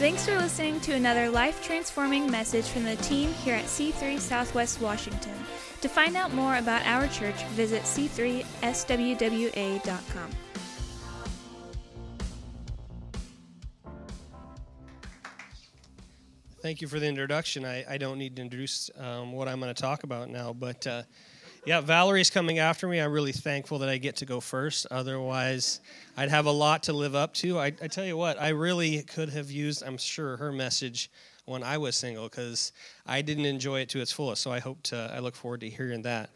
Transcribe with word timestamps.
Thanks 0.00 0.24
for 0.24 0.34
listening 0.38 0.80
to 0.80 0.94
another 0.94 1.28
life 1.28 1.62
transforming 1.62 2.30
message 2.30 2.64
from 2.64 2.84
the 2.84 2.96
team 2.96 3.34
here 3.34 3.54
at 3.54 3.66
C3 3.66 4.18
Southwest 4.18 4.80
Washington. 4.80 5.34
To 5.82 5.90
find 5.90 6.16
out 6.16 6.32
more 6.32 6.56
about 6.56 6.86
our 6.86 7.06
church, 7.08 7.44
visit 7.48 7.82
c3swwa.com. 7.82 8.40
Thank 16.62 16.80
you 16.80 16.88
for 16.88 16.98
the 16.98 17.06
introduction. 17.06 17.66
I, 17.66 17.84
I 17.86 17.98
don't 17.98 18.16
need 18.16 18.36
to 18.36 18.42
introduce 18.42 18.88
um, 18.96 19.32
what 19.32 19.48
I'm 19.48 19.60
going 19.60 19.74
to 19.74 19.82
talk 19.82 20.04
about 20.04 20.30
now, 20.30 20.54
but 20.54 20.86
uh, 20.86 21.02
yeah, 21.66 21.80
Valerie's 21.80 22.30
coming 22.30 22.58
after 22.58 22.88
me. 22.88 23.00
I'm 23.00 23.12
really 23.12 23.32
thankful 23.32 23.78
that 23.80 23.88
I 23.88 23.98
get 23.98 24.16
to 24.16 24.26
go 24.26 24.40
first. 24.40 24.86
Otherwise, 24.90 25.80
I'd 26.16 26.30
have 26.30 26.46
a 26.46 26.50
lot 26.50 26.84
to 26.84 26.92
live 26.92 27.14
up 27.14 27.34
to. 27.34 27.58
I, 27.58 27.66
I 27.66 27.88
tell 27.88 28.04
you 28.04 28.16
what, 28.16 28.40
I 28.40 28.48
really 28.50 29.02
could 29.02 29.28
have 29.30 29.50
used, 29.50 29.82
I'm 29.82 29.98
sure, 29.98 30.36
her 30.38 30.52
message 30.52 31.10
when 31.44 31.62
I 31.62 31.78
was 31.78 31.96
single 31.96 32.24
because 32.24 32.72
I 33.06 33.22
didn't 33.22 33.44
enjoy 33.44 33.80
it 33.80 33.88
to 33.90 34.00
its 34.00 34.12
fullest. 34.12 34.42
So 34.42 34.50
I 34.50 34.60
hope 34.60 34.82
to, 34.84 35.12
I 35.14 35.18
look 35.18 35.34
forward 35.34 35.60
to 35.60 35.68
hearing 35.68 36.02
that. 36.02 36.30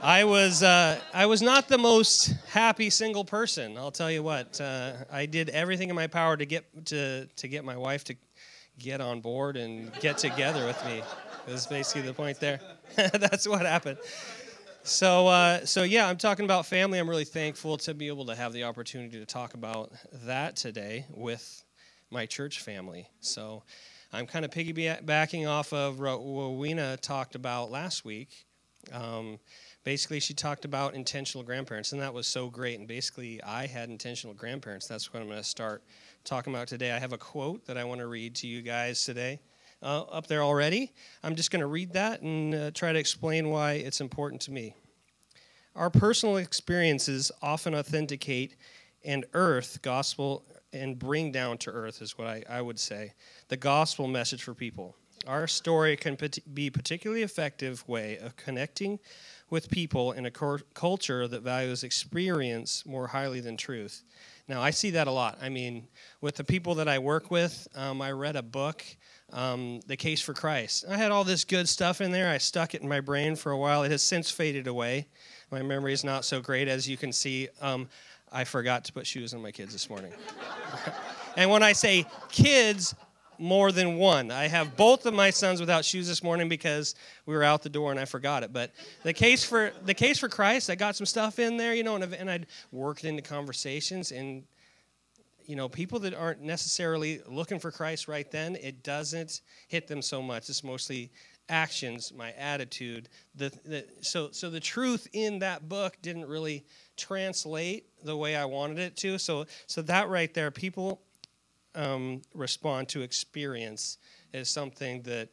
I 0.00 0.22
was 0.22 0.62
uh, 0.62 1.00
I 1.12 1.26
was 1.26 1.42
not 1.42 1.66
the 1.66 1.78
most 1.78 2.32
happy 2.50 2.88
single 2.88 3.24
person. 3.24 3.76
I'll 3.76 3.90
tell 3.90 4.10
you 4.10 4.22
what. 4.22 4.60
Uh, 4.60 4.92
I 5.10 5.26
did 5.26 5.48
everything 5.48 5.90
in 5.90 5.96
my 5.96 6.06
power 6.06 6.36
to 6.36 6.46
get 6.46 6.86
to 6.86 7.26
to 7.26 7.48
get 7.48 7.64
my 7.64 7.76
wife 7.76 8.04
to 8.04 8.14
get 8.78 9.00
on 9.00 9.20
board 9.20 9.56
and 9.56 9.92
get 9.98 10.16
together 10.18 10.66
with 10.66 10.84
me. 10.84 11.02
Is 11.48 11.66
basically 11.66 12.02
the 12.02 12.14
point 12.14 12.40
there. 12.40 12.60
That's 12.96 13.48
what 13.48 13.62
happened. 13.62 13.98
So, 14.82 15.26
uh, 15.28 15.64
so 15.66 15.82
yeah, 15.82 16.06
I'm 16.08 16.16
talking 16.16 16.44
about 16.44 16.66
family. 16.66 16.98
I'm 16.98 17.08
really 17.08 17.24
thankful 17.24 17.76
to 17.78 17.94
be 17.94 18.08
able 18.08 18.26
to 18.26 18.34
have 18.34 18.52
the 18.52 18.64
opportunity 18.64 19.18
to 19.18 19.26
talk 19.26 19.54
about 19.54 19.92
that 20.24 20.56
today 20.56 21.06
with 21.10 21.64
my 22.10 22.26
church 22.26 22.60
family. 22.60 23.08
So, 23.20 23.62
I'm 24.12 24.26
kind 24.26 24.44
of 24.44 24.50
piggybacking 24.50 25.46
off 25.48 25.72
of 25.72 26.00
what 26.00 26.18
Rowena 26.18 26.96
talked 26.96 27.34
about 27.34 27.70
last 27.70 28.04
week. 28.04 28.46
Um, 28.90 29.38
basically, 29.84 30.18
she 30.18 30.32
talked 30.32 30.64
about 30.64 30.94
intentional 30.94 31.44
grandparents, 31.44 31.92
and 31.92 32.00
that 32.00 32.14
was 32.14 32.26
so 32.26 32.48
great. 32.48 32.78
And 32.78 32.88
basically, 32.88 33.42
I 33.42 33.66
had 33.66 33.90
intentional 33.90 34.34
grandparents. 34.34 34.86
That's 34.86 35.12
what 35.12 35.20
I'm 35.20 35.28
going 35.28 35.38
to 35.38 35.44
start 35.44 35.82
talking 36.24 36.54
about 36.54 36.68
today. 36.68 36.92
I 36.92 36.98
have 36.98 37.12
a 37.12 37.18
quote 37.18 37.66
that 37.66 37.76
I 37.76 37.84
want 37.84 38.00
to 38.00 38.06
read 38.06 38.34
to 38.36 38.46
you 38.46 38.62
guys 38.62 39.04
today. 39.04 39.40
Uh, 39.80 40.02
up 40.10 40.26
there 40.26 40.42
already. 40.42 40.92
I'm 41.22 41.36
just 41.36 41.52
going 41.52 41.60
to 41.60 41.68
read 41.68 41.92
that 41.92 42.20
and 42.20 42.52
uh, 42.52 42.70
try 42.72 42.92
to 42.92 42.98
explain 42.98 43.48
why 43.48 43.74
it's 43.74 44.00
important 44.00 44.42
to 44.42 44.50
me. 44.50 44.74
Our 45.76 45.88
personal 45.88 46.38
experiences 46.38 47.30
often 47.40 47.76
authenticate 47.76 48.56
and 49.04 49.24
earth 49.34 49.78
gospel 49.80 50.44
and 50.72 50.98
bring 50.98 51.30
down 51.30 51.58
to 51.58 51.70
earth, 51.70 52.02
is 52.02 52.18
what 52.18 52.26
I, 52.26 52.42
I 52.48 52.60
would 52.60 52.80
say, 52.80 53.12
the 53.46 53.56
gospel 53.56 54.08
message 54.08 54.42
for 54.42 54.52
people. 54.52 54.96
Our 55.26 55.46
story 55.46 55.96
can 55.96 56.16
be 56.52 56.66
a 56.66 56.72
particularly 56.72 57.22
effective 57.22 57.86
way 57.88 58.18
of 58.18 58.36
connecting 58.36 58.98
with 59.50 59.70
people 59.70 60.12
in 60.12 60.26
a 60.26 60.30
culture 60.30 61.28
that 61.28 61.42
values 61.42 61.84
experience 61.84 62.84
more 62.86 63.06
highly 63.06 63.40
than 63.40 63.56
truth. 63.56 64.02
Now, 64.48 64.62
I 64.62 64.70
see 64.70 64.90
that 64.90 65.06
a 65.06 65.10
lot. 65.10 65.38
I 65.42 65.50
mean, 65.50 65.86
with 66.22 66.36
the 66.36 66.44
people 66.44 66.76
that 66.76 66.88
I 66.88 66.98
work 66.98 67.30
with, 67.30 67.68
um, 67.74 68.00
I 68.00 68.12
read 68.12 68.34
a 68.34 68.42
book, 68.42 68.82
um, 69.30 69.80
The 69.86 69.96
Case 69.96 70.22
for 70.22 70.32
Christ. 70.32 70.86
I 70.88 70.96
had 70.96 71.10
all 71.10 71.22
this 71.22 71.44
good 71.44 71.68
stuff 71.68 72.00
in 72.00 72.12
there. 72.12 72.30
I 72.30 72.38
stuck 72.38 72.74
it 72.74 72.80
in 72.80 72.88
my 72.88 73.00
brain 73.00 73.36
for 73.36 73.52
a 73.52 73.58
while. 73.58 73.82
It 73.82 73.90
has 73.90 74.02
since 74.02 74.30
faded 74.30 74.66
away. 74.66 75.06
My 75.50 75.62
memory 75.62 75.92
is 75.92 76.02
not 76.02 76.24
so 76.24 76.40
great, 76.40 76.66
as 76.66 76.88
you 76.88 76.96
can 76.96 77.12
see. 77.12 77.48
Um, 77.60 77.88
I 78.32 78.44
forgot 78.44 78.86
to 78.86 78.92
put 78.92 79.06
shoes 79.06 79.34
on 79.34 79.42
my 79.42 79.52
kids 79.52 79.72
this 79.72 79.90
morning. 79.90 80.12
and 81.36 81.50
when 81.50 81.62
I 81.62 81.72
say 81.72 82.06
kids, 82.30 82.94
more 83.38 83.72
than 83.72 83.96
one. 83.96 84.30
I 84.30 84.48
have 84.48 84.76
both 84.76 85.06
of 85.06 85.14
my 85.14 85.30
sons 85.30 85.60
without 85.60 85.84
shoes 85.84 86.08
this 86.08 86.22
morning 86.22 86.48
because 86.48 86.94
we 87.26 87.34
were 87.34 87.44
out 87.44 87.62
the 87.62 87.68
door 87.68 87.90
and 87.90 88.00
I 88.00 88.04
forgot 88.04 88.42
it. 88.42 88.52
But 88.52 88.72
the 89.02 89.12
case 89.12 89.44
for 89.44 89.72
the 89.84 89.94
case 89.94 90.18
for 90.18 90.28
Christ, 90.28 90.70
I 90.70 90.74
got 90.74 90.96
some 90.96 91.06
stuff 91.06 91.38
in 91.38 91.56
there, 91.56 91.74
you 91.74 91.82
know, 91.82 91.96
and, 91.96 92.12
and 92.14 92.30
I'd 92.30 92.46
worked 92.72 93.04
into 93.04 93.22
conversations 93.22 94.12
and 94.12 94.44
you 95.46 95.56
know, 95.56 95.66
people 95.66 95.98
that 96.00 96.12
aren't 96.12 96.42
necessarily 96.42 97.22
looking 97.26 97.58
for 97.58 97.70
Christ 97.70 98.06
right 98.06 98.30
then, 98.30 98.54
it 98.56 98.82
doesn't 98.82 99.40
hit 99.68 99.88
them 99.88 100.02
so 100.02 100.20
much. 100.20 100.50
It's 100.50 100.62
mostly 100.62 101.10
actions, 101.48 102.12
my 102.14 102.32
attitude. 102.32 103.08
The, 103.34 103.50
the, 103.64 103.86
so, 104.02 104.30
so 104.30 104.50
the 104.50 104.60
truth 104.60 105.08
in 105.14 105.38
that 105.38 105.66
book 105.66 105.96
didn't 106.02 106.26
really 106.26 106.66
translate 106.98 107.86
the 108.04 108.14
way 108.14 108.36
I 108.36 108.44
wanted 108.44 108.78
it 108.78 108.96
to. 108.98 109.18
So, 109.18 109.46
so 109.66 109.80
that 109.82 110.10
right 110.10 110.32
there, 110.34 110.50
people 110.50 111.00
um, 111.78 112.22
respond 112.34 112.88
to 112.88 113.02
experience 113.02 113.98
is 114.32 114.50
something 114.50 115.02
that 115.02 115.28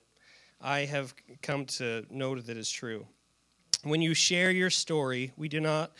I 0.62 0.82
have 0.82 1.14
come 1.42 1.66
to 1.66 2.06
note 2.10 2.46
that 2.46 2.56
is 2.56 2.70
true. 2.70 3.06
When 3.84 4.02
you 4.02 4.14
share 4.14 4.52
your 4.52 4.70
story, 4.70 5.34
we 5.36 5.50
do 5.50 5.60
not 5.60 5.92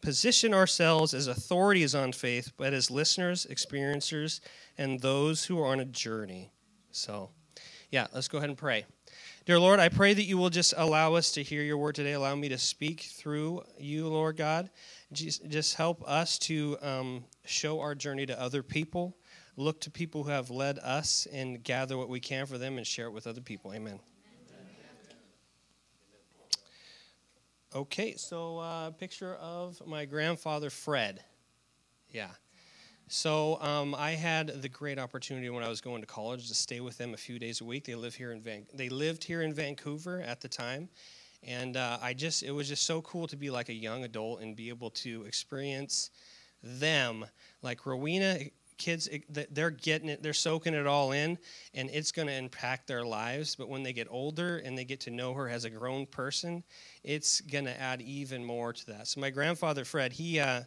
position 0.00 0.54
ourselves 0.54 1.14
as 1.14 1.26
authorities 1.26 1.94
on 1.94 2.12
faith, 2.12 2.52
but 2.56 2.72
as 2.72 2.90
listeners, 2.90 3.46
experiencers, 3.50 4.40
and 4.78 5.00
those 5.00 5.44
who 5.44 5.60
are 5.60 5.66
on 5.66 5.80
a 5.80 5.84
journey. 5.84 6.52
So, 6.92 7.30
yeah, 7.90 8.06
let's 8.14 8.28
go 8.28 8.38
ahead 8.38 8.50
and 8.50 8.58
pray. 8.58 8.86
Dear 9.44 9.58
Lord, 9.58 9.80
I 9.80 9.88
pray 9.88 10.14
that 10.14 10.24
you 10.24 10.36
will 10.36 10.50
just 10.50 10.74
allow 10.76 11.14
us 11.14 11.32
to 11.32 11.42
hear 11.42 11.62
your 11.62 11.78
word 11.78 11.94
today. 11.94 12.12
Allow 12.12 12.34
me 12.34 12.48
to 12.50 12.58
speak 12.58 13.00
through 13.00 13.62
you, 13.78 14.06
Lord 14.06 14.36
God. 14.36 14.70
Just, 15.12 15.48
just 15.48 15.74
help 15.74 16.06
us 16.06 16.38
to 16.40 16.76
um, 16.82 17.24
show 17.46 17.80
our 17.80 17.94
journey 17.94 18.26
to 18.26 18.40
other 18.40 18.62
people 18.62 19.16
look 19.58 19.80
to 19.80 19.90
people 19.90 20.22
who 20.22 20.30
have 20.30 20.50
led 20.50 20.78
us 20.78 21.26
and 21.32 21.62
gather 21.62 21.98
what 21.98 22.08
we 22.08 22.20
can 22.20 22.46
for 22.46 22.58
them 22.58 22.78
and 22.78 22.86
share 22.86 23.06
it 23.06 23.12
with 23.12 23.26
other 23.26 23.40
people. 23.40 23.74
Amen. 23.74 23.98
Okay, 27.74 28.14
so 28.14 28.58
uh, 28.58 28.90
picture 28.92 29.34
of 29.34 29.82
my 29.86 30.06
grandfather 30.06 30.70
Fred. 30.70 31.20
Yeah. 32.10 32.28
So 33.08 33.60
um, 33.60 33.94
I 33.94 34.12
had 34.12 34.62
the 34.62 34.68
great 34.68 34.98
opportunity 34.98 35.50
when 35.50 35.64
I 35.64 35.68
was 35.68 35.80
going 35.80 36.00
to 36.00 36.06
college 36.06 36.48
to 36.48 36.54
stay 36.54 36.80
with 36.80 36.96
them 36.96 37.12
a 37.12 37.16
few 37.16 37.38
days 37.38 37.60
a 37.60 37.64
week. 37.64 37.84
They 37.84 37.94
live 37.94 38.14
here 38.14 38.32
in 38.32 38.40
Van- 38.40 38.66
they 38.72 38.88
lived 38.88 39.24
here 39.24 39.42
in 39.42 39.52
Vancouver 39.52 40.22
at 40.22 40.40
the 40.40 40.48
time, 40.48 40.88
and 41.42 41.76
uh, 41.76 41.98
I 42.00 42.14
just 42.14 42.42
it 42.42 42.52
was 42.52 42.68
just 42.68 42.84
so 42.84 43.02
cool 43.02 43.26
to 43.26 43.36
be 43.36 43.50
like 43.50 43.68
a 43.68 43.74
young 43.74 44.04
adult 44.04 44.40
and 44.40 44.56
be 44.56 44.68
able 44.68 44.90
to 44.90 45.24
experience 45.24 46.10
them. 46.62 47.26
Like 47.62 47.84
Rowena 47.84 48.38
kids 48.78 49.08
they're 49.50 49.70
getting 49.70 50.08
it 50.08 50.22
they're 50.22 50.32
soaking 50.32 50.74
it 50.74 50.86
all 50.86 51.12
in 51.12 51.36
and 51.74 51.90
it's 51.92 52.12
going 52.12 52.28
to 52.28 52.34
impact 52.34 52.86
their 52.86 53.04
lives. 53.04 53.54
But 53.54 53.68
when 53.68 53.82
they 53.82 53.92
get 53.92 54.06
older 54.10 54.58
and 54.58 54.78
they 54.78 54.84
get 54.84 55.00
to 55.00 55.10
know 55.10 55.34
her 55.34 55.48
as 55.48 55.64
a 55.64 55.70
grown 55.70 56.06
person 56.06 56.62
it's 57.04 57.40
going 57.42 57.64
to 57.64 57.80
add 57.80 58.00
even 58.00 58.44
more 58.44 58.72
to 58.72 58.86
that. 58.86 59.08
So 59.08 59.20
my 59.20 59.30
grandfather 59.30 59.84
fred 59.84 60.12
he 60.12 60.40
uh, 60.40 60.62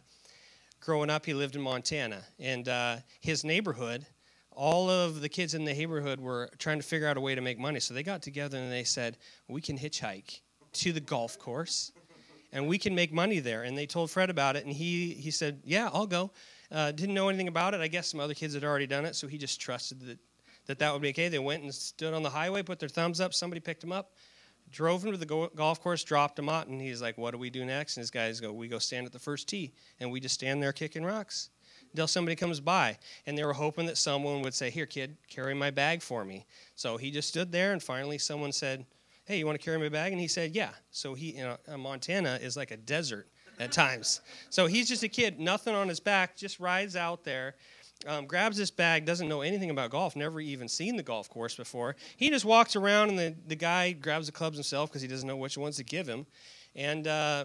growing 0.80 1.10
up 1.10 1.26
he 1.26 1.34
lived 1.34 1.56
in 1.56 1.62
montana 1.62 2.22
and 2.38 2.68
uh, 2.68 2.96
his 3.20 3.44
neighborhood 3.44 4.06
all 4.54 4.90
of 4.90 5.20
the 5.20 5.28
kids 5.28 5.54
in 5.54 5.64
the 5.64 5.72
neighborhood 5.72 6.20
were 6.20 6.50
trying 6.58 6.78
to 6.78 6.86
figure 6.86 7.08
out 7.08 7.16
a 7.16 7.20
way 7.20 7.34
to 7.34 7.40
make 7.40 7.58
money. 7.58 7.80
So 7.80 7.94
they 7.94 8.02
got 8.02 8.22
together 8.22 8.58
and 8.58 8.70
they 8.70 8.84
said 8.84 9.16
we 9.48 9.60
can 9.60 9.78
hitchhike 9.78 10.40
to 10.74 10.92
the 10.92 11.00
golf 11.00 11.38
course 11.38 11.92
and 12.52 12.68
we 12.68 12.78
can 12.78 12.94
make 12.94 13.12
money 13.12 13.40
there. 13.40 13.62
And 13.62 13.76
they 13.76 13.86
told 13.86 14.10
fred 14.10 14.30
about 14.30 14.56
it 14.56 14.64
and 14.64 14.72
he, 14.74 15.14
he 15.14 15.30
said 15.30 15.60
yeah 15.64 15.88
i'll 15.92 16.06
go 16.06 16.30
uh, 16.72 16.90
didn't 16.92 17.14
know 17.14 17.28
anything 17.28 17.48
about 17.48 17.74
it. 17.74 17.80
I 17.80 17.88
guess 17.88 18.08
some 18.08 18.20
other 18.20 18.34
kids 18.34 18.54
had 18.54 18.64
already 18.64 18.86
done 18.86 19.04
it, 19.04 19.14
so 19.14 19.26
he 19.26 19.38
just 19.38 19.60
trusted 19.60 20.00
that 20.00 20.18
that, 20.66 20.78
that 20.78 20.92
would 20.92 21.02
be 21.02 21.08
okay. 21.10 21.28
They 21.28 21.38
went 21.38 21.62
and 21.62 21.74
stood 21.74 22.14
on 22.14 22.22
the 22.22 22.30
highway, 22.30 22.62
put 22.62 22.78
their 22.78 22.88
thumbs 22.88 23.20
up. 23.20 23.34
Somebody 23.34 23.60
picked 23.60 23.82
him 23.82 23.90
up, 23.90 24.12
drove 24.70 25.04
him 25.04 25.10
to 25.10 25.18
the 25.18 25.26
go- 25.26 25.50
golf 25.54 25.80
course, 25.80 26.04
dropped 26.04 26.38
him 26.38 26.48
out, 26.48 26.68
and 26.68 26.80
he's 26.80 27.02
like, 27.02 27.18
"What 27.18 27.32
do 27.32 27.38
we 27.38 27.50
do 27.50 27.64
next?" 27.64 27.96
And 27.96 28.02
his 28.02 28.10
guys 28.10 28.40
go, 28.40 28.52
"We 28.52 28.68
go 28.68 28.78
stand 28.78 29.06
at 29.06 29.12
the 29.12 29.18
first 29.18 29.48
tee, 29.48 29.72
and 30.00 30.10
we 30.10 30.20
just 30.20 30.34
stand 30.34 30.62
there 30.62 30.72
kicking 30.72 31.04
rocks." 31.04 31.50
until 31.92 32.06
somebody 32.06 32.34
comes 32.34 32.58
by. 32.58 32.98
And 33.26 33.36
they 33.36 33.44
were 33.44 33.52
hoping 33.52 33.86
that 33.86 33.98
someone 33.98 34.42
would 34.42 34.54
say, 34.54 34.70
Here, 34.70 34.86
kid, 34.86 35.16
carry 35.28 35.54
my 35.54 35.70
bag 35.70 36.02
for 36.02 36.24
me. 36.24 36.46
So 36.74 36.96
he 36.96 37.10
just 37.10 37.28
stood 37.28 37.52
there, 37.52 37.72
and 37.72 37.82
finally 37.82 38.18
someone 38.18 38.52
said, 38.52 38.86
Hey, 39.24 39.38
you 39.38 39.46
want 39.46 39.60
to 39.60 39.64
carry 39.64 39.78
my 39.78 39.88
bag? 39.88 40.12
And 40.12 40.20
he 40.20 40.28
said, 40.28 40.54
Yeah. 40.54 40.70
So 40.90 41.14
he, 41.14 41.36
you 41.36 41.44
know, 41.44 41.76
Montana 41.76 42.38
is 42.42 42.56
like 42.56 42.70
a 42.70 42.76
desert 42.76 43.28
at 43.62 43.72
times. 43.72 44.20
So 44.50 44.66
he's 44.66 44.88
just 44.88 45.02
a 45.02 45.08
kid, 45.08 45.38
nothing 45.38 45.74
on 45.74 45.88
his 45.88 46.00
back, 46.00 46.36
just 46.36 46.58
rides 46.60 46.96
out 46.96 47.24
there, 47.24 47.54
um, 48.06 48.26
grabs 48.26 48.56
this 48.56 48.70
bag, 48.70 49.04
doesn't 49.04 49.28
know 49.28 49.42
anything 49.42 49.70
about 49.70 49.90
golf, 49.90 50.16
never 50.16 50.40
even 50.40 50.68
seen 50.68 50.96
the 50.96 51.02
golf 51.02 51.30
course 51.30 51.54
before. 51.54 51.94
He 52.16 52.30
just 52.30 52.44
walks 52.44 52.74
around, 52.74 53.10
and 53.10 53.18
the, 53.18 53.34
the 53.46 53.56
guy 53.56 53.92
grabs 53.92 54.26
the 54.26 54.32
clubs 54.32 54.56
himself 54.56 54.90
because 54.90 55.02
he 55.02 55.08
doesn't 55.08 55.26
know 55.26 55.36
which 55.36 55.56
ones 55.56 55.76
to 55.76 55.84
give 55.84 56.08
him. 56.08 56.26
And 56.74 57.06
uh, 57.06 57.44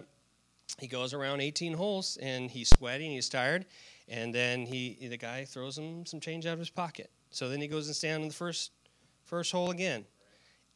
he 0.78 0.88
goes 0.88 1.14
around 1.14 1.40
18 1.40 1.74
holes, 1.74 2.18
and 2.20 2.50
he's 2.50 2.68
sweaty 2.70 3.04
and 3.04 3.14
he's 3.14 3.28
tired, 3.28 3.66
and 4.08 4.34
then 4.34 4.66
he 4.66 4.96
the 5.08 5.16
guy 5.16 5.44
throws 5.44 5.78
him 5.78 6.04
some 6.04 6.18
change 6.18 6.46
out 6.46 6.54
of 6.54 6.58
his 6.58 6.70
pocket. 6.70 7.10
So 7.30 7.48
then 7.48 7.60
he 7.60 7.68
goes 7.68 7.86
and 7.86 7.94
stands 7.94 8.22
on 8.22 8.28
the 8.28 8.34
first 8.34 8.72
first 9.24 9.52
hole 9.52 9.70
again. 9.70 10.04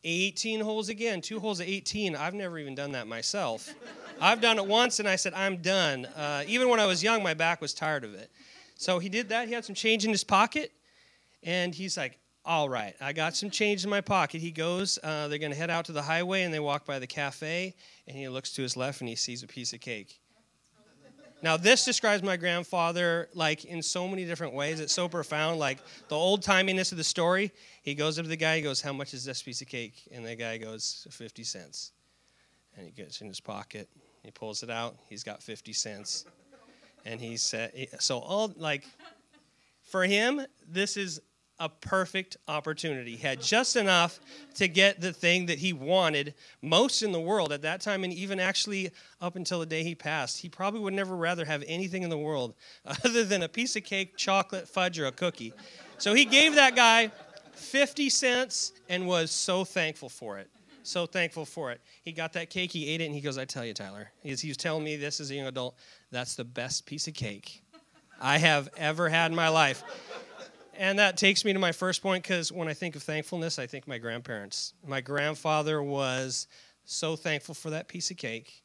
18 0.04 0.60
holes 0.60 0.88
again, 0.88 1.20
two 1.20 1.38
holes 1.38 1.60
at 1.60 1.68
18. 1.68 2.16
I've 2.16 2.34
never 2.34 2.58
even 2.58 2.74
done 2.74 2.92
that 2.92 3.06
myself. 3.06 3.72
I've 4.20 4.40
done 4.40 4.58
it 4.58 4.66
once 4.66 4.98
and 4.98 5.08
I 5.08 5.16
said, 5.16 5.34
I'm 5.34 5.58
done. 5.58 6.06
Uh, 6.06 6.44
even 6.46 6.68
when 6.68 6.80
I 6.80 6.86
was 6.86 7.02
young, 7.02 7.22
my 7.22 7.34
back 7.34 7.60
was 7.60 7.74
tired 7.74 8.04
of 8.04 8.14
it. 8.14 8.30
So 8.76 8.98
he 8.98 9.08
did 9.08 9.28
that. 9.28 9.48
He 9.48 9.54
had 9.54 9.64
some 9.64 9.74
change 9.74 10.04
in 10.04 10.10
his 10.10 10.24
pocket. 10.24 10.72
And 11.42 11.74
he's 11.74 11.96
like, 11.96 12.18
all 12.44 12.68
right, 12.68 12.94
I 13.00 13.12
got 13.12 13.36
some 13.36 13.50
change 13.50 13.84
in 13.84 13.90
my 13.90 14.00
pocket. 14.00 14.40
He 14.40 14.50
goes, 14.50 14.98
uh, 15.02 15.28
they're 15.28 15.38
going 15.38 15.52
to 15.52 15.58
head 15.58 15.70
out 15.70 15.84
to 15.86 15.92
the 15.92 16.02
highway, 16.02 16.42
and 16.42 16.52
they 16.52 16.58
walk 16.58 16.84
by 16.84 16.98
the 16.98 17.06
cafe, 17.06 17.74
and 18.08 18.16
he 18.16 18.28
looks 18.28 18.52
to 18.54 18.62
his 18.62 18.76
left 18.76 19.00
and 19.00 19.08
he 19.08 19.14
sees 19.14 19.42
a 19.42 19.46
piece 19.46 19.72
of 19.72 19.80
cake. 19.80 20.20
Now, 21.42 21.56
this 21.56 21.84
describes 21.84 22.22
my 22.22 22.36
grandfather 22.36 23.28
like 23.34 23.64
in 23.64 23.82
so 23.82 24.06
many 24.06 24.24
different 24.24 24.54
ways. 24.54 24.78
It's 24.78 24.92
so 24.92 25.08
profound. 25.08 25.58
Like 25.58 25.78
the 26.08 26.14
old 26.14 26.42
timiness 26.42 26.92
of 26.92 26.98
the 26.98 27.04
story. 27.04 27.52
He 27.82 27.94
goes 27.94 28.18
up 28.18 28.24
to 28.24 28.28
the 28.28 28.36
guy. 28.36 28.56
He 28.56 28.62
goes, 28.62 28.80
"How 28.80 28.92
much 28.92 29.12
is 29.12 29.24
this 29.24 29.42
piece 29.42 29.60
of 29.60 29.66
cake?" 29.66 30.08
And 30.12 30.24
the 30.24 30.36
guy 30.36 30.56
goes, 30.58 31.06
50 31.10 31.42
cents." 31.42 31.90
And 32.76 32.86
he 32.86 32.92
gets 32.92 33.20
in 33.20 33.26
his 33.26 33.40
pocket. 33.40 33.88
He 34.22 34.30
pulls 34.30 34.62
it 34.62 34.70
out. 34.70 34.96
He's 35.08 35.24
got 35.24 35.42
50 35.42 35.72
cents. 35.72 36.24
And 37.04 37.20
he 37.20 37.36
said, 37.36 37.88
"So 37.98 38.20
all 38.20 38.52
like, 38.56 38.86
for 39.82 40.04
him, 40.04 40.46
this 40.64 40.96
is 40.96 41.20
a 41.62 41.68
perfect 41.68 42.36
opportunity. 42.48 43.12
He 43.12 43.22
had 43.24 43.40
just 43.40 43.76
enough 43.76 44.18
to 44.56 44.66
get 44.66 45.00
the 45.00 45.12
thing 45.12 45.46
that 45.46 45.60
he 45.60 45.72
wanted 45.72 46.34
most 46.60 47.04
in 47.04 47.12
the 47.12 47.20
world 47.20 47.52
at 47.52 47.62
that 47.62 47.80
time, 47.80 48.02
and 48.02 48.12
even 48.12 48.40
actually 48.40 48.90
up 49.20 49.36
until 49.36 49.60
the 49.60 49.66
day 49.66 49.84
he 49.84 49.94
passed. 49.94 50.40
He 50.40 50.48
probably 50.48 50.80
would 50.80 50.92
never 50.92 51.14
rather 51.14 51.44
have 51.44 51.62
anything 51.68 52.02
in 52.02 52.10
the 52.10 52.18
world 52.18 52.54
other 53.04 53.22
than 53.22 53.44
a 53.44 53.48
piece 53.48 53.76
of 53.76 53.84
cake, 53.84 54.16
chocolate, 54.16 54.68
fudge, 54.68 54.98
or 54.98 55.06
a 55.06 55.12
cookie. 55.12 55.52
So 55.98 56.14
he 56.14 56.24
gave 56.24 56.56
that 56.56 56.74
guy 56.74 57.12
50 57.52 58.10
cents 58.10 58.72
and 58.88 59.06
was 59.06 59.30
so 59.30 59.64
thankful 59.64 60.08
for 60.08 60.38
it. 60.38 60.50
So 60.82 61.06
thankful 61.06 61.44
for 61.44 61.70
it. 61.70 61.80
He 62.02 62.10
got 62.10 62.32
that 62.32 62.50
cake, 62.50 62.72
he 62.72 62.88
ate 62.88 63.00
it, 63.00 63.04
and 63.04 63.14
he 63.14 63.20
goes, 63.20 63.38
I 63.38 63.44
tell 63.44 63.64
you, 63.64 63.72
Tyler, 63.72 64.10
he 64.24 64.30
was, 64.30 64.40
he 64.40 64.48
was 64.48 64.56
telling 64.56 64.82
me 64.82 64.96
this 64.96 65.20
as 65.20 65.30
a 65.30 65.36
young 65.36 65.46
adult, 65.46 65.76
that's 66.10 66.34
the 66.34 66.44
best 66.44 66.86
piece 66.86 67.06
of 67.06 67.14
cake 67.14 67.62
I 68.20 68.38
have 68.38 68.68
ever 68.76 69.08
had 69.08 69.30
in 69.30 69.36
my 69.36 69.48
life 69.48 69.84
and 70.74 70.98
that 70.98 71.16
takes 71.16 71.44
me 71.44 71.52
to 71.52 71.58
my 71.58 71.72
first 71.72 72.02
point 72.02 72.22
because 72.22 72.50
when 72.50 72.68
I 72.68 72.74
think 72.74 72.96
of 72.96 73.02
thankfulness, 73.02 73.58
I 73.58 73.66
think 73.66 73.86
my 73.86 73.98
grandparents. 73.98 74.74
My 74.86 75.00
grandfather 75.00 75.82
was 75.82 76.46
so 76.84 77.16
thankful 77.16 77.54
for 77.54 77.70
that 77.70 77.88
piece 77.88 78.10
of 78.10 78.16
cake. 78.16 78.62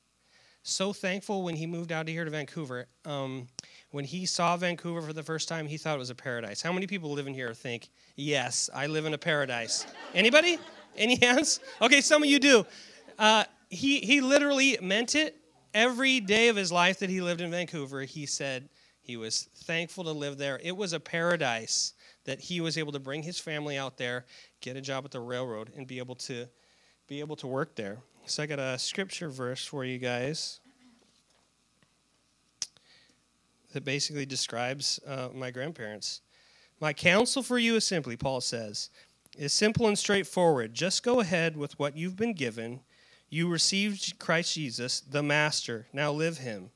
So 0.64 0.92
thankful 0.92 1.44
when 1.44 1.56
he 1.56 1.66
moved 1.66 1.92
out 1.92 2.08
here 2.08 2.26
to 2.26 2.32
Vancouver. 2.32 2.88
Um, 3.06 3.48
when 3.92 4.04
he 4.04 4.26
saw 4.26 4.58
Vancouver 4.58 5.02
for 5.02 5.14
the 5.14 5.24
first 5.24 5.48
time, 5.48 5.66
he 5.66 5.78
thought 5.78 5.96
it 5.96 6.00
was 6.00 6.10
a 6.10 6.16
paradise. 6.16 6.62
How 6.62 6.74
many 6.74 6.88
people 6.88 7.12
live 7.12 7.28
in 7.28 7.34
here 7.34 7.54
think, 7.54 7.90
yes, 8.16 8.70
I 8.74 8.88
live 8.88 9.06
in 9.06 9.14
a 9.14 9.18
paradise? 9.18 9.88
Anybody? 10.14 10.58
Any 10.98 11.16
hands? 11.22 11.60
Okay, 11.82 12.02
some 12.02 12.22
of 12.22 12.30
you 12.30 12.40
do. 12.40 12.66
Uh, 13.18 13.46
he, 13.70 14.00
he 14.00 14.22
literally 14.22 14.78
meant 14.82 15.16
it 15.16 15.38
every 15.74 16.20
day 16.20 16.50
of 16.50 16.56
his 16.56 16.72
life 16.72 17.00
that 17.00 17.10
he 17.10 17.22
lived 17.22 17.42
in 17.42 17.52
Vancouver. 17.52 18.02
He 18.02 18.26
said 18.26 18.68
he 19.00 19.16
was 19.16 19.48
thankful 19.56 20.04
to 20.04 20.12
live 20.12 20.38
there. 20.38 20.60
It 20.62 20.76
was 20.76 20.92
a 20.92 21.00
paradise 21.00 21.94
that 22.28 22.42
he 22.42 22.60
was 22.60 22.78
able 22.78 22.92
to 22.92 23.00
bring 23.00 23.24
his 23.24 23.40
family 23.40 23.78
out 23.78 23.98
there, 23.98 24.26
get 24.60 24.76
a 24.76 24.82
job 24.82 25.06
at 25.06 25.12
the 25.12 25.20
railroad, 25.20 25.72
and 25.76 25.88
be 25.88 25.98
able 25.98 26.16
to 26.16 26.46
be 27.08 27.22
able 27.22 27.38
to 27.38 27.48
work 27.48 27.76
there. 27.76 27.98
So 28.26 28.44
I 28.44 28.46
got 28.46 28.60
a 28.60 28.78
scripture 28.78 29.30
verse 29.30 29.66
for 29.66 29.86
you 29.86 29.98
guys 29.98 30.60
that 33.72 33.86
basically 33.86 34.26
describes 34.26 35.00
uh, 35.08 35.30
my 35.34 35.52
grandparents. 35.52 36.20
My 36.82 36.92
counsel 36.92 37.42
for 37.42 37.58
you 37.58 37.78
is 37.78 37.86
simply, 37.86 38.18
Paul 38.18 38.42
says, 38.42 38.90
is 39.38 39.54
simple 39.54 39.88
and 39.88 39.98
straightforward. 39.98 40.74
Just 40.74 41.04
go 41.04 41.22
ahead 41.22 41.56
with 41.56 41.80
what 41.80 41.96
you've 41.96 42.18
been 42.18 42.34
given. 42.34 42.82
You 43.30 43.48
received 43.48 44.20
Christ 44.20 44.56
Jesus, 44.56 45.00
the 45.00 45.24
Master. 45.24 45.88
Now 45.94 46.12
live 46.12 46.40
him. 46.40 46.72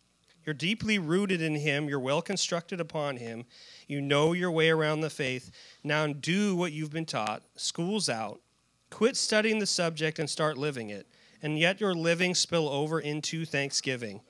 You're 0.46 0.54
deeply 0.54 0.98
rooted 1.00 1.42
in 1.42 1.56
Him. 1.56 1.88
You're 1.88 2.00
well 2.00 2.22
constructed 2.22 2.80
upon 2.80 3.18
Him. 3.18 3.46
You 3.88 4.02
know 4.02 4.34
your 4.34 4.52
way 4.52 4.70
around 4.70 5.02
the 5.02 5.10
faith. 5.10 5.52
Now 5.84 6.08
do 6.08 6.56
what 6.56 6.72
you've 6.72 6.92
been 6.92 7.06
taught. 7.06 7.44
School's 7.56 8.10
out. 8.10 8.42
Quit 8.90 9.16
studying 9.16 9.60
the 9.60 9.66
subject 9.66 10.20
and 10.20 10.30
start 10.30 10.58
living 10.58 10.90
it. 10.90 11.08
And 11.42 11.58
yet 11.58 11.80
your 11.80 11.94
living 11.94 12.36
spill 12.36 12.70
over 12.70 13.00
into 13.00 13.46
Thanksgiving. 13.46 14.22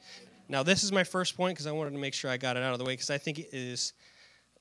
Now, 0.48 0.64
this 0.64 0.84
is 0.84 0.92
my 0.92 1.04
first 1.04 1.38
point 1.38 1.56
because 1.56 1.68
I 1.68 1.72
wanted 1.72 1.92
to 1.92 1.98
make 1.98 2.14
sure 2.14 2.30
I 2.30 2.38
got 2.38 2.58
it 2.58 2.64
out 2.64 2.74
of 2.74 2.80
the 2.80 2.86
way 2.86 2.94
because 2.94 3.10
I 3.10 3.18
think 3.18 3.40
it 3.40 3.50
is 3.54 3.94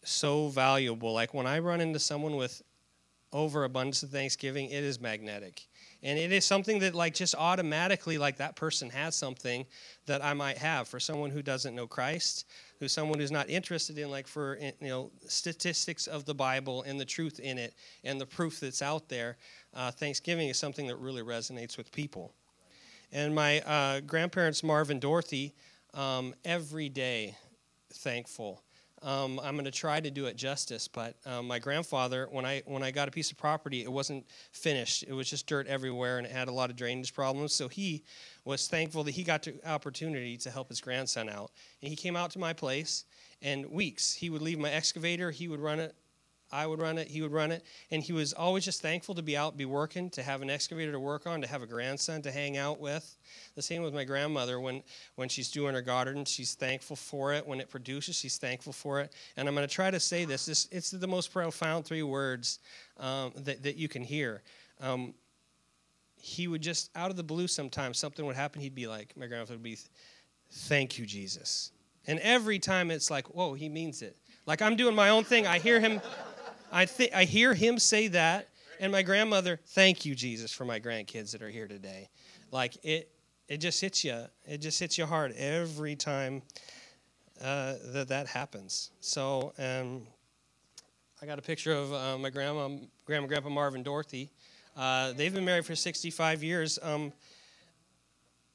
so 0.04 0.48
valuable. 0.48 1.12
Like 1.12 1.34
when 1.34 1.46
I 1.46 1.58
run 1.58 1.80
into 1.80 1.98
someone 1.98 2.36
with 2.36 2.62
overabundance 3.32 4.02
of 4.02 4.10
Thanksgiving, 4.10 4.66
it 4.70 4.84
is 4.84 5.00
magnetic 5.00 5.66
and 6.02 6.18
it 6.18 6.32
is 6.32 6.44
something 6.44 6.78
that 6.78 6.94
like 6.94 7.14
just 7.14 7.34
automatically 7.34 8.18
like 8.18 8.38
that 8.38 8.56
person 8.56 8.90
has 8.90 9.14
something 9.14 9.66
that 10.06 10.24
i 10.24 10.32
might 10.32 10.58
have. 10.58 10.88
For 10.88 11.00
someone 11.00 11.30
who 11.30 11.42
doesn't 11.42 11.74
know 11.74 11.86
christ 11.86 12.46
who's 12.78 12.92
someone 12.92 13.18
who's 13.18 13.30
not 13.30 13.50
interested 13.50 13.98
in 13.98 14.10
like 14.10 14.26
for 14.26 14.58
you 14.60 14.72
know 14.80 15.10
statistics 15.28 16.06
of 16.06 16.24
the 16.24 16.34
bible 16.34 16.82
and 16.82 16.98
the 16.98 17.04
truth 17.04 17.38
in 17.38 17.58
it 17.58 17.74
and 18.04 18.20
the 18.20 18.26
proof 18.26 18.60
that's 18.60 18.82
out 18.82 19.08
there 19.08 19.36
uh, 19.74 19.90
thanksgiving 19.90 20.48
is 20.48 20.58
something 20.58 20.86
that 20.86 20.96
really 20.96 21.22
resonates 21.22 21.76
with 21.76 21.92
people. 21.92 22.32
And 23.12 23.34
my 23.34 23.60
uh, 23.60 24.00
grandparents 24.00 24.62
marv 24.62 24.90
and 24.90 25.00
dorothy 25.00 25.54
um, 25.94 26.34
every 26.44 26.88
day 26.88 27.36
thankful 27.92 28.62
um, 29.02 29.40
I'm 29.42 29.54
going 29.54 29.64
to 29.64 29.70
try 29.70 29.98
to 29.98 30.10
do 30.10 30.26
it 30.26 30.36
justice, 30.36 30.86
but 30.86 31.16
um, 31.24 31.46
my 31.46 31.58
grandfather, 31.58 32.28
when 32.30 32.44
I 32.44 32.62
when 32.66 32.82
I 32.82 32.90
got 32.90 33.08
a 33.08 33.10
piece 33.10 33.30
of 33.30 33.38
property, 33.38 33.82
it 33.82 33.90
wasn't 33.90 34.26
finished. 34.52 35.04
It 35.08 35.12
was 35.12 35.28
just 35.28 35.46
dirt 35.46 35.66
everywhere, 35.66 36.18
and 36.18 36.26
it 36.26 36.32
had 36.32 36.48
a 36.48 36.52
lot 36.52 36.68
of 36.68 36.76
drainage 36.76 37.14
problems. 37.14 37.54
So 37.54 37.68
he 37.68 38.04
was 38.44 38.68
thankful 38.68 39.02
that 39.04 39.12
he 39.12 39.22
got 39.22 39.42
the 39.42 39.54
opportunity 39.66 40.36
to 40.38 40.50
help 40.50 40.68
his 40.68 40.80
grandson 40.80 41.30
out. 41.30 41.50
And 41.80 41.88
he 41.88 41.96
came 41.96 42.14
out 42.14 42.30
to 42.32 42.38
my 42.38 42.52
place, 42.52 43.04
and 43.40 43.70
weeks 43.70 44.12
he 44.12 44.28
would 44.28 44.42
leave 44.42 44.58
my 44.58 44.70
excavator. 44.70 45.30
He 45.30 45.48
would 45.48 45.60
run 45.60 45.80
it 45.80 45.94
I 46.52 46.66
would 46.66 46.80
run 46.80 46.98
it, 46.98 47.08
he 47.08 47.22
would 47.22 47.32
run 47.32 47.52
it, 47.52 47.64
and 47.90 48.02
he 48.02 48.12
was 48.12 48.32
always 48.32 48.64
just 48.64 48.82
thankful 48.82 49.14
to 49.14 49.22
be 49.22 49.36
out, 49.36 49.56
be 49.56 49.64
working, 49.64 50.10
to 50.10 50.22
have 50.22 50.42
an 50.42 50.50
excavator 50.50 50.92
to 50.92 51.00
work 51.00 51.26
on, 51.26 51.40
to 51.42 51.46
have 51.46 51.62
a 51.62 51.66
grandson 51.66 52.22
to 52.22 52.32
hang 52.32 52.56
out 52.56 52.80
with. 52.80 53.16
The 53.54 53.62
same 53.62 53.82
with 53.82 53.94
my 53.94 54.04
grandmother 54.04 54.58
when 54.60 54.82
when 55.14 55.28
she's 55.28 55.50
doing 55.50 55.74
her 55.74 55.82
garden, 55.82 56.24
she's 56.24 56.54
thankful 56.54 56.96
for 56.96 57.32
it. 57.32 57.46
When 57.46 57.60
it 57.60 57.70
produces, 57.70 58.16
she's 58.16 58.38
thankful 58.38 58.72
for 58.72 59.00
it. 59.00 59.12
And 59.36 59.48
I'm 59.48 59.54
going 59.54 59.66
to 59.66 59.72
try 59.72 59.90
to 59.90 60.00
say 60.00 60.24
this. 60.24 60.68
it's 60.70 60.90
the 60.90 61.06
most 61.06 61.32
profound 61.32 61.84
three 61.84 62.02
words 62.02 62.58
um, 62.98 63.32
that 63.36 63.62
that 63.62 63.76
you 63.76 63.88
can 63.88 64.02
hear. 64.02 64.42
Um, 64.80 65.14
he 66.16 66.48
would 66.48 66.62
just 66.62 66.90
out 66.96 67.10
of 67.10 67.16
the 67.16 67.22
blue 67.22 67.48
sometimes 67.48 67.98
something 67.98 68.26
would 68.26 68.36
happen. 68.36 68.60
He'd 68.60 68.74
be 68.74 68.86
like, 68.86 69.16
my 69.16 69.26
grandfather 69.26 69.54
would 69.54 69.62
be, 69.62 69.78
"Thank 70.50 70.98
you, 70.98 71.06
Jesus." 71.06 71.72
And 72.06 72.18
every 72.20 72.58
time 72.58 72.90
it's 72.90 73.10
like, 73.10 73.26
whoa, 73.34 73.54
he 73.54 73.68
means 73.68 74.02
it. 74.02 74.16
Like 74.46 74.62
I'm 74.62 74.76
doing 74.76 74.94
my 74.94 75.10
own 75.10 75.24
thing. 75.24 75.46
I 75.46 75.58
hear 75.58 75.80
him 75.80 76.00
I, 76.72 76.86
I 77.14 77.24
hear 77.24 77.54
him 77.54 77.78
say 77.78 78.08
that, 78.08 78.48
and 78.78 78.92
my 78.92 79.02
grandmother, 79.02 79.60
thank 79.68 80.04
you, 80.04 80.14
Jesus, 80.14 80.52
for 80.52 80.64
my 80.64 80.80
grandkids 80.80 81.32
that 81.32 81.42
are 81.42 81.50
here 81.50 81.66
today. 81.66 82.08
Like 82.50 82.76
it, 82.84 83.10
it 83.48 83.58
just 83.58 83.80
hits 83.80 84.04
you. 84.04 84.24
It 84.46 84.58
just 84.58 84.78
hits 84.78 84.96
you 84.96 85.06
hard 85.06 85.32
every 85.36 85.96
time 85.96 86.42
uh, 87.42 87.74
that 87.92 88.08
that 88.08 88.26
happens. 88.26 88.90
So, 89.00 89.52
um, 89.58 90.02
I 91.22 91.26
got 91.26 91.38
a 91.38 91.42
picture 91.42 91.72
of 91.72 91.92
uh, 91.92 92.16
my 92.16 92.30
grandma, 92.30 92.70
grandma, 93.04 93.26
grandpa 93.26 93.50
Marvin, 93.50 93.82
Dorothy. 93.82 94.30
Uh, 94.74 95.12
they've 95.12 95.34
been 95.34 95.44
married 95.44 95.66
for 95.66 95.76
65 95.76 96.42
years. 96.42 96.78
Um, 96.82 97.12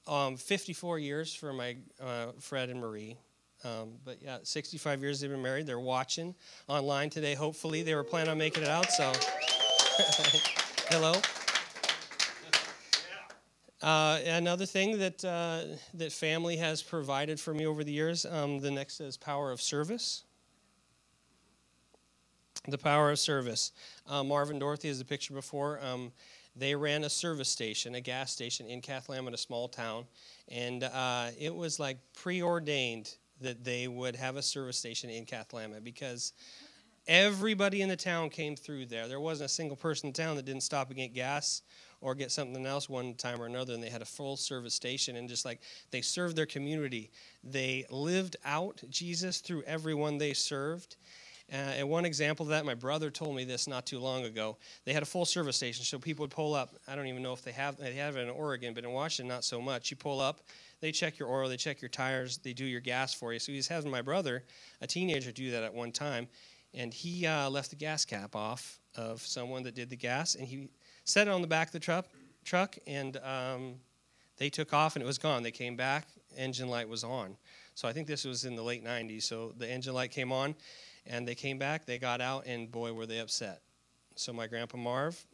um, 0.07 0.35
54 0.35 0.97
years 0.97 1.33
for 1.33 1.53
my 1.53 1.77
uh, 2.01 2.27
Fred 2.39 2.69
and 2.69 2.79
Marie. 2.79 3.17
Um, 3.65 3.93
but 4.03 4.21
yeah, 4.21 4.37
65 4.43 5.01
years 5.01 5.19
they've 5.19 5.29
been 5.29 5.41
married. 5.41 5.65
They're 5.65 5.79
watching 5.79 6.35
online 6.67 7.09
today. 7.09 7.33
Hopefully, 7.33 7.81
they 7.81 7.95
were 7.95 8.03
planning 8.03 8.29
on 8.29 8.37
making 8.37 8.63
it 8.63 8.69
out. 8.69 8.91
So, 8.91 9.11
hello. 10.89 11.13
Uh, 13.81 14.19
another 14.25 14.65
thing 14.65 14.99
that 14.99 15.25
uh, 15.25 15.61
that 15.95 16.11
family 16.11 16.57
has 16.57 16.83
provided 16.83 17.39
for 17.39 17.53
me 17.53 17.65
over 17.65 17.83
the 17.83 17.91
years. 17.91 18.25
Um, 18.25 18.59
the 18.59 18.71
next 18.71 18.99
is 18.99 19.17
power 19.17 19.51
of 19.51 19.61
service. 19.61 20.23
The 22.67 22.77
power 22.77 23.11
of 23.11 23.19
service. 23.19 23.71
Uh, 24.07 24.23
Marvin 24.23 24.59
Dorothy 24.59 24.89
is 24.89 24.99
the 24.99 25.05
picture 25.05 25.33
before. 25.33 25.79
Um, 25.83 26.11
they 26.55 26.73
ran 26.73 27.03
a 27.03 27.09
service 27.09 27.49
station, 27.49 27.95
a 27.95 28.01
gas 28.01 28.31
station 28.31 28.67
in 28.67 28.81
Cathlamet 28.81 29.33
a 29.33 29.37
small 29.37 29.67
town, 29.67 30.05
and 30.47 30.83
uh, 30.83 31.27
it 31.37 31.53
was 31.53 31.79
like 31.79 31.97
preordained 32.13 33.15
that 33.41 33.63
they 33.63 33.87
would 33.87 34.15
have 34.15 34.35
a 34.35 34.41
service 34.41 34.77
station 34.77 35.09
in 35.09 35.25
Cathlamet 35.25 35.83
because 35.83 36.33
everybody 37.07 37.81
in 37.81 37.89
the 37.89 37.95
town 37.95 38.29
came 38.29 38.55
through 38.55 38.87
there. 38.87 39.07
There 39.07 39.19
wasn't 39.19 39.49
a 39.49 39.53
single 39.53 39.77
person 39.77 40.07
in 40.07 40.13
town 40.13 40.35
that 40.37 40.45
didn't 40.45 40.63
stop 40.63 40.87
and 40.87 40.97
get 40.97 41.13
gas 41.13 41.61
or 42.01 42.15
get 42.15 42.31
something 42.31 42.65
else 42.65 42.89
one 42.89 43.13
time 43.15 43.41
or 43.41 43.45
another. 43.45 43.73
And 43.73 43.83
they 43.83 43.89
had 43.89 44.01
a 44.01 44.05
full 44.05 44.37
service 44.37 44.73
station 44.73 45.15
and 45.15 45.29
just 45.29 45.45
like 45.45 45.61
they 45.91 46.01
served 46.01 46.35
their 46.35 46.45
community. 46.45 47.11
They 47.43 47.85
lived 47.89 48.35
out 48.45 48.81
Jesus 48.89 49.39
through 49.39 49.63
everyone 49.63 50.17
they 50.17 50.33
served. 50.33 50.97
Uh, 51.51 51.55
and 51.55 51.89
one 51.89 52.05
example 52.05 52.43
of 52.43 52.49
that, 52.49 52.65
my 52.65 52.73
brother 52.73 53.11
told 53.11 53.35
me 53.35 53.43
this 53.43 53.67
not 53.67 53.85
too 53.85 53.99
long 53.99 54.25
ago. 54.25 54.57
They 54.83 54.93
had 54.93 55.03
a 55.03 55.05
full 55.05 55.25
service 55.25 55.55
station, 55.55 55.85
so 55.85 55.99
people 55.99 56.23
would 56.23 56.31
pull 56.31 56.55
up. 56.55 56.75
I 56.87 56.95
don't 56.95 57.05
even 57.05 57.21
know 57.21 57.33
if 57.33 57.43
they 57.43 57.51
have 57.51 57.77
they 57.77 57.93
have 57.93 58.15
it 58.15 58.21
in 58.21 58.29
Oregon, 58.31 58.73
but 58.73 58.83
in 58.83 58.91
Washington, 58.91 59.27
not 59.27 59.43
so 59.43 59.61
much. 59.61 59.91
You 59.91 59.97
pull 59.97 60.19
up, 60.19 60.41
they 60.81 60.91
check 60.91 61.17
your 61.19 61.29
oil, 61.29 61.49
they 61.49 61.57
check 61.57 61.81
your 61.81 61.89
tires, 61.89 62.37
they 62.37 62.53
do 62.53 62.65
your 62.65 62.81
gas 62.81 63.13
for 63.13 63.33
you. 63.33 63.39
So 63.39 63.51
he's 63.51 63.67
having 63.67 63.91
my 63.91 64.01
brother, 64.01 64.43
a 64.81 64.87
teenager, 64.87 65.31
do 65.31 65.51
that 65.51 65.63
at 65.63 65.73
one 65.73 65.91
time. 65.91 66.27
and 66.73 66.93
he 66.93 67.25
uh, 67.25 67.49
left 67.49 67.69
the 67.69 67.75
gas 67.75 68.03
cap 68.03 68.35
off 68.35 68.79
of 68.95 69.21
someone 69.21 69.63
that 69.63 69.75
did 69.75 69.89
the 69.89 69.95
gas, 69.95 70.35
and 70.35 70.47
he 70.47 70.69
set 71.05 71.27
it 71.27 71.31
on 71.31 71.41
the 71.41 71.47
back 71.47 71.67
of 71.67 71.73
the 71.73 71.79
truck, 71.79 72.07
truck 72.43 72.77
and 72.85 73.17
um, 73.17 73.75
they 74.37 74.49
took 74.49 74.73
off, 74.73 74.95
and 74.95 75.03
it 75.03 75.05
was 75.05 75.17
gone. 75.17 75.43
They 75.43 75.51
came 75.51 75.75
back, 75.75 76.07
engine 76.37 76.67
light 76.67 76.89
was 76.89 77.03
on. 77.03 77.37
So 77.75 77.87
I 77.87 77.93
think 77.93 78.07
this 78.07 78.25
was 78.25 78.45
in 78.45 78.55
the 78.55 78.63
late 78.63 78.83
90s. 78.83 79.23
So 79.23 79.53
the 79.57 79.69
engine 79.69 79.93
light 79.93 80.11
came 80.11 80.31
on, 80.31 80.55
and 81.05 81.27
they 81.27 81.35
came 81.35 81.57
back, 81.57 81.85
they 81.85 81.97
got 81.97 82.21
out, 82.21 82.45
and 82.45 82.71
boy, 82.71 82.93
were 82.93 83.05
they 83.05 83.19
upset. 83.19 83.61
So 84.15 84.33
my 84.33 84.47
grandpa 84.47 84.77
Marv, 84.77 85.25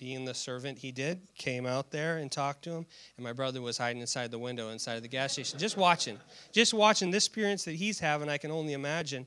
being 0.00 0.24
the 0.24 0.32
servant 0.32 0.78
he 0.78 0.90
did, 0.90 1.20
came 1.36 1.66
out 1.66 1.90
there 1.90 2.16
and 2.16 2.32
talked 2.32 2.64
to 2.64 2.70
him. 2.70 2.86
And 3.18 3.22
my 3.22 3.34
brother 3.34 3.60
was 3.60 3.76
hiding 3.76 4.00
inside 4.00 4.30
the 4.30 4.38
window 4.38 4.70
inside 4.70 4.94
of 4.94 5.02
the 5.02 5.08
gas 5.08 5.34
station, 5.34 5.58
just 5.58 5.76
watching, 5.76 6.18
just 6.52 6.72
watching 6.72 7.10
this 7.10 7.26
experience 7.26 7.64
that 7.66 7.74
he's 7.74 8.00
having. 8.00 8.30
I 8.30 8.38
can 8.38 8.50
only 8.50 8.72
imagine 8.72 9.26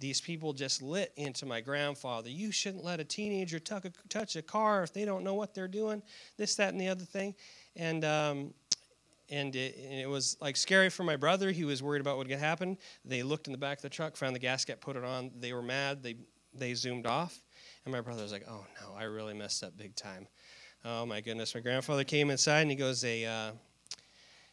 these 0.00 0.22
people 0.22 0.54
just 0.54 0.80
lit 0.80 1.12
into 1.16 1.44
my 1.44 1.60
grandfather. 1.60 2.30
You 2.30 2.52
shouldn't 2.52 2.82
let 2.82 3.00
a 3.00 3.04
teenager 3.04 3.58
touch 3.60 4.36
a 4.36 4.42
car 4.42 4.82
if 4.82 4.94
they 4.94 5.04
don't 5.04 5.24
know 5.24 5.34
what 5.34 5.54
they're 5.54 5.68
doing, 5.68 6.02
this, 6.38 6.54
that, 6.56 6.72
and 6.72 6.80
the 6.80 6.88
other 6.88 7.04
thing. 7.04 7.34
And, 7.76 8.02
um, 8.02 8.54
and 9.28 9.54
it, 9.54 9.76
and 9.76 10.00
it, 10.00 10.08
was 10.08 10.38
like 10.40 10.56
scary 10.56 10.88
for 10.88 11.04
my 11.04 11.16
brother. 11.16 11.52
He 11.52 11.64
was 11.64 11.82
worried 11.82 12.00
about 12.00 12.16
what 12.16 12.28
could 12.28 12.38
happen. 12.38 12.78
They 13.04 13.22
looked 13.22 13.46
in 13.46 13.52
the 13.52 13.58
back 13.58 13.78
of 13.78 13.82
the 13.82 13.90
truck, 13.90 14.16
found 14.16 14.34
the 14.34 14.40
gasket, 14.40 14.80
put 14.80 14.96
it 14.96 15.04
on. 15.04 15.32
They 15.38 15.52
were 15.52 15.62
mad. 15.62 16.02
They, 16.02 16.16
they 16.54 16.72
zoomed 16.72 17.06
off. 17.06 17.42
And 17.84 17.92
my 17.92 18.00
brother 18.00 18.22
was 18.22 18.32
like, 18.32 18.46
oh 18.48 18.64
no, 18.80 18.94
I 18.96 19.04
really 19.04 19.34
messed 19.34 19.62
up 19.62 19.76
big 19.76 19.94
time. 19.94 20.26
Oh 20.84 21.06
my 21.06 21.20
goodness. 21.20 21.54
My 21.54 21.60
grandfather 21.60 22.04
came 22.04 22.30
inside 22.30 22.60
and 22.62 22.70
he 22.70 22.76
goes, 22.76 23.04
"A 23.04 23.24
uh, 23.24 23.52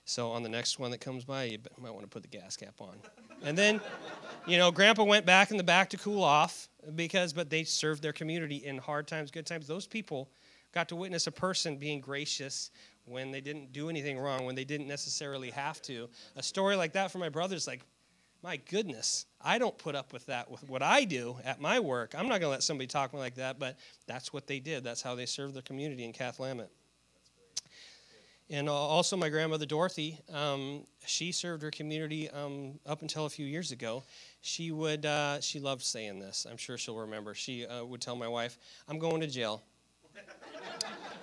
so 0.06 0.32
on 0.32 0.44
the 0.44 0.50
next 0.50 0.80
one 0.80 0.92
that 0.92 1.00
comes 1.00 1.26
by, 1.26 1.46
you 1.46 1.58
might 1.80 1.92
want 1.92 2.04
to 2.04 2.10
put 2.10 2.22
the 2.22 2.28
gas 2.28 2.56
cap 2.56 2.76
on. 2.80 2.98
And 3.44 3.58
then, 3.58 3.80
you 4.46 4.58
know, 4.58 4.72
Grandpa 4.72 5.04
went 5.04 5.26
back 5.26 5.52
in 5.52 5.58
the 5.58 5.64
back 5.64 5.90
to 5.92 5.98
cool 5.98 6.24
off 6.24 6.70
because, 6.96 7.34
but 7.34 7.50
they 7.50 7.64
served 7.64 8.02
their 8.02 8.14
community 8.14 8.58
in 8.58 8.78
hard 8.78 9.08
times, 9.08 9.32
good 9.32 9.46
times. 9.46 9.68
Those 9.68 9.88
people 9.88 10.30
got 10.74 10.90
to 10.90 10.96
witness 10.96 11.28
a 11.28 11.32
person 11.32 11.78
being 11.78 12.00
gracious 12.00 12.72
when 13.06 13.32
they 13.32 13.42
didn't 13.42 13.74
do 13.74 13.90
anything 13.90 14.18
wrong, 14.18 14.46
when 14.46 14.56
they 14.56 14.64
didn't 14.64 14.88
necessarily 14.88 15.50
have 15.52 15.82
to. 15.84 16.10
A 16.36 16.44
story 16.44 16.76
like 16.76 16.94
that 16.94 17.12
for 17.12 17.18
my 17.18 17.30
brother's 17.30 17.68
like, 17.68 17.82
my 18.44 18.58
goodness, 18.58 19.26
I 19.40 19.58
don't 19.58 19.78
put 19.78 19.96
up 19.96 20.14
with 20.14 20.26
that 20.26 20.50
with 20.50 20.68
what 20.68 20.82
I 20.82 21.04
do 21.04 21.38
at 21.46 21.62
my 21.62 21.80
work. 21.80 22.16
I'm 22.18 22.28
not 22.28 22.40
going 22.40 22.44
to 22.44 22.50
let 22.50 22.64
somebody 22.64 22.88
talk 22.88 23.14
me 23.14 23.20
like 23.20 23.36
that, 23.36 23.60
but 23.60 23.78
that's 24.08 24.34
what 24.34 24.48
they 24.48 24.60
did. 24.60 24.84
That's 24.84 25.02
how 25.02 25.16
they 25.16 25.26
served 25.26 25.54
their 25.54 25.62
community 25.62 26.04
in 26.04 26.14
Cathlamet. 26.14 26.70
And 28.50 28.68
also, 28.68 29.16
my 29.16 29.30
grandmother 29.30 29.66
Dorothy, 29.66 30.20
um, 30.34 30.86
she 31.06 31.32
served 31.32 31.64
her 31.64 31.72
community 31.72 32.30
um, 32.32 32.80
up 32.86 33.02
until 33.02 33.26
a 33.26 33.30
few 33.30 33.46
years 33.46 33.72
ago. 33.72 34.04
She 34.42 34.72
would, 34.72 35.06
uh, 35.06 35.40
she 35.40 35.62
loved 35.62 35.84
saying 35.84 36.20
this. 36.20 36.46
I'm 36.50 36.58
sure 36.58 36.78
she'll 36.78 36.98
remember. 36.98 37.34
She 37.34 37.66
uh, 37.66 37.86
would 37.86 38.02
tell 38.02 38.18
my 38.18 38.28
wife, 38.28 38.58
"I'm 38.90 39.00
going 39.00 39.22
to 39.22 39.28
jail." 39.28 39.64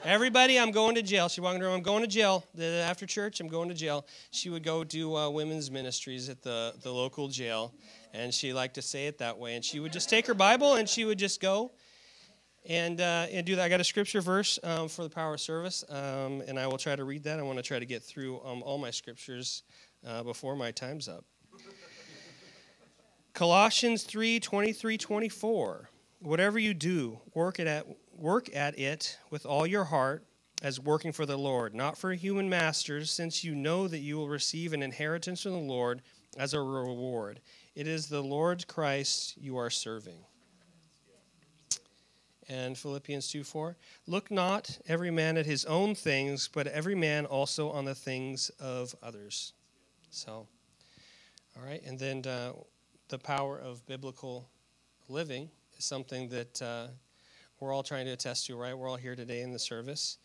Everybody, 0.05 0.59
I'm 0.59 0.71
going 0.71 0.95
to 0.95 1.03
jail. 1.03 1.29
She 1.29 1.41
walked 1.41 1.57
in 1.57 1.61
the 1.61 1.67
room, 1.67 1.77
I'm 1.77 1.83
going 1.83 2.03
to 2.03 2.09
jail. 2.09 2.45
After 2.59 3.05
church, 3.05 3.41
I'm 3.41 3.49
going 3.49 3.69
to 3.69 3.75
jail. 3.75 4.07
She 4.31 4.49
would 4.49 4.63
go 4.63 4.85
do 4.85 5.17
uh, 5.17 5.29
women's 5.29 5.71
ministries 5.71 6.29
at 6.29 6.41
the, 6.41 6.73
the 6.83 6.91
local 6.91 7.29
jail, 7.29 7.75
and 8.15 8.33
she 8.33 8.53
liked 8.53 8.77
to 8.77 8.83
say 8.83 9.07
it 9.07 9.19
that 9.19 9.39
way. 9.39 9.57
And 9.57 9.65
she 9.65 9.81
would 9.81 9.93
just 9.93 10.09
take 10.09 10.27
her 10.29 10.35
Bible 10.35 10.75
and 10.75 10.89
she 10.89 11.05
would 11.05 11.19
just 11.19 11.41
go 11.41 11.73
and, 12.69 13.01
uh, 13.01 13.27
and 13.33 13.45
do 13.45 13.57
that. 13.57 13.65
I 13.65 13.69
got 13.69 13.81
a 13.81 13.85
scripture 13.85 14.21
verse 14.21 14.59
um, 14.63 14.89
for 14.89 15.03
the 15.03 15.11
power 15.11 15.35
of 15.35 15.41
service, 15.41 15.85
um, 15.89 16.43
and 16.47 16.59
I 16.59 16.67
will 16.69 16.79
try 16.79 16.95
to 16.95 17.05
read 17.05 17.25
that. 17.25 17.39
I 17.39 17.43
want 17.43 17.59
to 17.59 17.63
try 17.63 17.79
to 17.79 17.87
get 17.87 18.03
through 18.03 18.41
um, 18.45 18.63
all 18.63 18.79
my 18.79 18.91
scriptures 18.91 19.63
uh, 20.07 20.23
before 20.23 20.55
my 20.55 20.71
time's 20.71 21.09
up. 21.09 21.25
Colossians 23.35 24.05
3 24.05 24.41
23 24.41 24.99
24. 24.99 25.91
Whatever 26.21 26.59
you 26.59 26.75
do, 26.75 27.21
work 27.35 27.61
it 27.61 27.67
at 27.67 27.87
work 28.19 28.55
at 28.55 28.79
it 28.79 29.19
with 29.31 29.47
all 29.47 29.67
your 29.67 29.85
heart 29.85 30.25
as 30.63 30.81
working 30.81 31.13
for 31.13 31.25
the 31.25 31.37
Lord, 31.37 31.75
not 31.75 31.97
for 31.97 32.13
human 32.13 32.49
masters, 32.49 33.11
since 33.11 33.45
you 33.45 33.55
know 33.55 33.87
that 33.87 33.99
you 33.99 34.17
will 34.17 34.29
receive 34.29 34.73
an 34.73 34.83
inheritance 34.83 35.43
from 35.43 35.53
the 35.53 35.59
Lord 35.59 36.03
as 36.37 36.53
a 36.53 36.61
reward. 36.61 37.41
It 37.75 37.87
is 37.87 38.09
the 38.09 38.23
Lord 38.23 38.67
Christ 38.67 39.37
you 39.39 39.57
are 39.57 39.71
serving. 39.71 40.19
And 42.49 42.77
Philippians 42.77 43.31
2 43.31 43.45
4. 43.45 43.77
Look 44.07 44.31
not 44.31 44.79
every 44.89 45.11
man 45.11 45.37
at 45.37 45.45
his 45.45 45.67
own 45.67 45.95
things, 45.95 46.49
but 46.53 46.67
every 46.67 46.95
man 46.95 47.27
also 47.27 47.71
on 47.71 47.85
the 47.85 47.95
things 47.95 48.51
of 48.59 48.95
others. 49.03 49.53
So, 50.11 50.47
all 51.57 51.65
right. 51.65 51.83
And 51.85 51.99
then 51.99 52.25
uh, 52.27 52.53
the 53.09 53.19
power 53.19 53.59
of 53.59 53.85
biblical 53.87 54.49
living 55.09 55.51
is 55.77 55.85
something 55.85 56.31
that 56.31 56.63
uh, 56.63 56.87
we're 57.61 57.73
all 57.73 57.83
trying 57.83 58.07
to 58.07 58.13
attest 58.13 58.47
to, 58.47 58.57
right? 58.57 58.77
We're 58.77 58.89
all 58.89 58.97
here 58.97 59.17
today 59.17 59.43
in 59.43 59.53
the 59.53 59.59
service. 59.59 60.19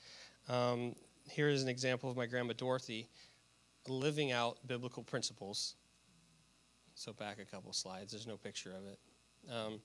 Um, 0.48 0.96
here 1.30 1.50
is 1.50 1.64
an 1.64 1.70
example 1.70 2.10
of 2.10 2.18
my 2.18 2.26
grandma 2.26 2.54
Dorothy 2.54 3.10
living 3.88 4.32
out 4.32 4.58
biblical 4.68 5.04
principles. 5.04 5.76
So, 6.96 7.12
back 7.12 7.40
a 7.40 7.46
couple 7.46 7.74
slides. 7.74 8.12
There's 8.12 8.28
no 8.28 8.38
picture 8.38 8.72
of 8.72 8.86
it. 8.86 9.00
Um, 9.52 9.80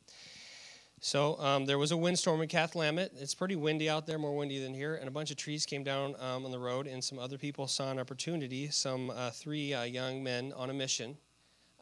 so, 1.00 1.40
um, 1.40 1.64
there 1.64 1.78
was 1.78 1.90
a 1.90 1.96
windstorm 1.96 2.42
in 2.42 2.48
Cathlamet. 2.48 3.10
It's 3.18 3.34
pretty 3.34 3.56
windy 3.56 3.88
out 3.88 4.06
there, 4.06 4.18
more 4.18 4.36
windy 4.36 4.62
than 4.62 4.74
here, 4.74 4.96
and 4.96 5.08
a 5.08 5.10
bunch 5.10 5.30
of 5.30 5.38
trees 5.38 5.64
came 5.64 5.82
down 5.82 6.16
um, 6.20 6.44
on 6.44 6.50
the 6.50 6.58
road, 6.58 6.86
and 6.86 7.02
some 7.02 7.18
other 7.18 7.38
people 7.38 7.66
saw 7.66 7.90
an 7.90 7.98
opportunity. 7.98 8.68
Some 8.68 9.08
uh, 9.10 9.30
three 9.30 9.72
uh, 9.72 9.84
young 9.84 10.22
men 10.22 10.52
on 10.54 10.68
a 10.68 10.74
mission 10.74 11.16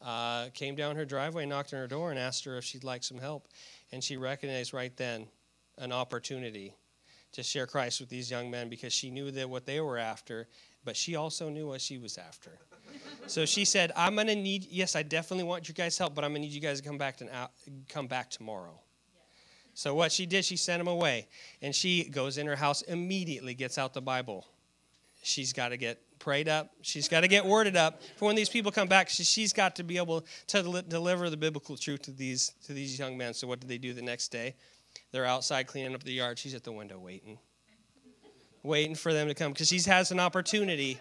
uh, 0.00 0.50
came 0.54 0.76
down 0.76 0.94
her 0.94 1.04
driveway, 1.04 1.44
knocked 1.44 1.74
on 1.74 1.80
her 1.80 1.88
door, 1.88 2.10
and 2.10 2.20
asked 2.20 2.44
her 2.44 2.56
if 2.56 2.64
she'd 2.64 2.84
like 2.84 3.02
some 3.02 3.18
help. 3.18 3.48
And 3.90 4.04
she 4.04 4.16
recognized 4.16 4.72
right 4.72 4.96
then 4.96 5.26
an 5.78 5.92
opportunity 5.92 6.74
to 7.32 7.42
share 7.42 7.66
Christ 7.66 8.00
with 8.00 8.08
these 8.08 8.30
young 8.30 8.50
men 8.50 8.68
because 8.68 8.92
she 8.92 9.10
knew 9.10 9.30
that 9.30 9.48
what 9.48 9.66
they 9.66 9.80
were 9.80 9.98
after, 9.98 10.48
but 10.84 10.96
she 10.96 11.16
also 11.16 11.48
knew 11.48 11.68
what 11.68 11.80
she 11.80 11.98
was 11.98 12.18
after. 12.18 12.58
so 13.26 13.44
she 13.44 13.64
said, 13.64 13.92
"I'm 13.96 14.14
going 14.14 14.28
to 14.28 14.36
need. 14.36 14.66
Yes, 14.70 14.96
I 14.96 15.02
definitely 15.02 15.44
want 15.44 15.68
you 15.68 15.74
guys' 15.74 15.98
help, 15.98 16.14
but 16.14 16.24
I'm 16.24 16.30
going 16.30 16.42
to 16.42 16.48
need 16.48 16.54
you 16.54 16.60
guys 16.60 16.80
to 16.80 16.86
come 16.86 16.98
back 16.98 17.18
to 17.18 17.50
come 17.88 18.06
back 18.06 18.30
tomorrow." 18.30 18.80
So 19.74 19.94
what 19.94 20.10
she 20.10 20.24
did, 20.24 20.46
she 20.46 20.56
sent 20.56 20.80
them 20.80 20.88
away, 20.88 21.28
and 21.60 21.74
she 21.74 22.04
goes 22.04 22.38
in 22.38 22.46
her 22.46 22.56
house 22.56 22.80
immediately, 22.82 23.52
gets 23.52 23.76
out 23.76 23.92
the 23.92 24.00
Bible. 24.00 24.46
She's 25.22 25.52
got 25.52 25.68
to 25.68 25.76
get 25.76 26.00
prayed 26.18 26.48
up. 26.48 26.70
She's 26.80 27.08
got 27.08 27.20
to 27.20 27.28
get 27.28 27.44
worded 27.44 27.76
up 27.76 28.00
for 28.16 28.24
when 28.24 28.36
these 28.36 28.48
people 28.48 28.72
come 28.72 28.88
back. 28.88 29.10
She's 29.10 29.52
got 29.52 29.76
to 29.76 29.84
be 29.84 29.98
able 29.98 30.24
to 30.46 30.82
deliver 30.88 31.28
the 31.28 31.36
biblical 31.36 31.76
truth 31.76 32.02
to 32.02 32.10
these 32.10 32.52
to 32.64 32.72
these 32.72 32.98
young 32.98 33.18
men. 33.18 33.34
So 33.34 33.46
what 33.46 33.60
did 33.60 33.68
they 33.68 33.76
do 33.76 33.92
the 33.92 34.02
next 34.02 34.28
day? 34.28 34.54
They're 35.12 35.24
outside 35.24 35.66
cleaning 35.66 35.94
up 35.94 36.02
the 36.02 36.12
yard. 36.12 36.38
She's 36.38 36.54
at 36.54 36.64
the 36.64 36.72
window 36.72 36.98
waiting, 36.98 37.38
waiting 38.62 38.94
for 38.94 39.12
them 39.12 39.28
to 39.28 39.34
come 39.34 39.52
because 39.52 39.68
she 39.68 39.80
has 39.88 40.10
an 40.10 40.20
opportunity 40.20 41.00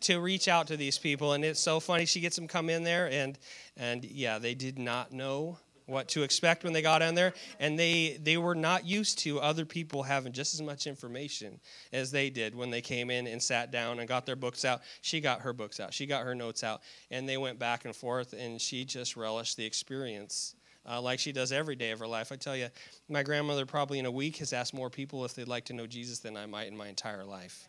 to 0.00 0.20
reach 0.20 0.48
out 0.48 0.66
to 0.68 0.76
these 0.76 0.98
people. 0.98 1.32
And 1.32 1.44
it's 1.44 1.60
so 1.60 1.80
funny. 1.80 2.06
She 2.06 2.20
gets 2.20 2.36
them 2.36 2.48
come 2.48 2.70
in 2.70 2.84
there, 2.84 3.10
and 3.10 3.38
and 3.76 4.04
yeah, 4.04 4.38
they 4.38 4.54
did 4.54 4.78
not 4.78 5.12
know 5.12 5.58
what 5.86 6.08
to 6.08 6.22
expect 6.22 6.64
when 6.64 6.72
they 6.72 6.82
got 6.82 7.00
in 7.00 7.14
there 7.14 7.32
and 7.60 7.78
they 7.78 8.18
they 8.22 8.36
were 8.36 8.54
not 8.54 8.84
used 8.84 9.18
to 9.20 9.40
other 9.40 9.64
people 9.64 10.02
having 10.02 10.32
just 10.32 10.52
as 10.52 10.60
much 10.60 10.86
information 10.86 11.60
as 11.92 12.10
they 12.10 12.28
did 12.28 12.54
when 12.54 12.70
they 12.70 12.80
came 12.80 13.08
in 13.08 13.26
and 13.26 13.40
sat 13.40 13.70
down 13.70 14.00
and 14.00 14.08
got 14.08 14.26
their 14.26 14.36
books 14.36 14.64
out 14.64 14.82
she 15.00 15.20
got 15.20 15.40
her 15.40 15.52
books 15.52 15.78
out 15.78 15.94
she 15.94 16.04
got 16.04 16.24
her 16.24 16.34
notes 16.34 16.64
out 16.64 16.82
and 17.10 17.28
they 17.28 17.36
went 17.36 17.58
back 17.58 17.84
and 17.84 17.94
forth 17.94 18.32
and 18.32 18.60
she 18.60 18.84
just 18.84 19.16
relished 19.16 19.56
the 19.56 19.64
experience 19.64 20.56
uh, 20.88 21.00
like 21.00 21.18
she 21.18 21.32
does 21.32 21.52
every 21.52 21.76
day 21.76 21.90
of 21.90 21.98
her 21.98 22.06
life. 22.06 22.32
I 22.32 22.36
tell 22.36 22.56
you, 22.56 22.68
my 23.08 23.22
grandmother 23.22 23.66
probably 23.66 23.98
in 23.98 24.06
a 24.06 24.10
week 24.10 24.36
has 24.38 24.52
asked 24.52 24.74
more 24.74 24.90
people 24.90 25.24
if 25.24 25.34
they'd 25.34 25.48
like 25.48 25.64
to 25.66 25.72
know 25.72 25.86
Jesus 25.86 26.18
than 26.18 26.36
I 26.36 26.46
might 26.46 26.68
in 26.68 26.76
my 26.76 26.88
entire 26.88 27.24
life, 27.24 27.68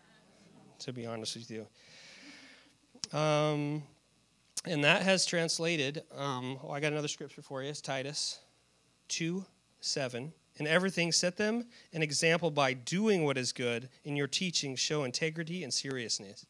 to 0.79 0.93
be 0.93 1.05
honest 1.05 1.36
with 1.36 1.51
you. 1.51 1.67
Um, 3.17 3.83
and 4.65 4.83
that 4.83 5.03
has 5.03 5.25
translated, 5.25 6.03
um, 6.15 6.59
oh, 6.63 6.71
I 6.71 6.79
got 6.79 6.91
another 6.91 7.07
scripture 7.07 7.41
for 7.41 7.63
you. 7.63 7.69
It's 7.69 7.81
Titus 7.81 8.39
2 9.09 9.45
7. 9.79 10.33
In 10.59 10.65
everything, 10.65 11.12
set 11.12 11.38
them 11.38 11.65
an 11.93 12.01
example 12.01 12.50
by 12.50 12.74
doing 12.74 13.24
what 13.24 13.38
is 13.38 13.51
good. 13.51 13.89
In 14.03 14.15
your 14.15 14.27
teaching, 14.27 14.75
show 14.75 15.03
integrity 15.03 15.63
and 15.63 15.71
seriousness. 15.71 16.45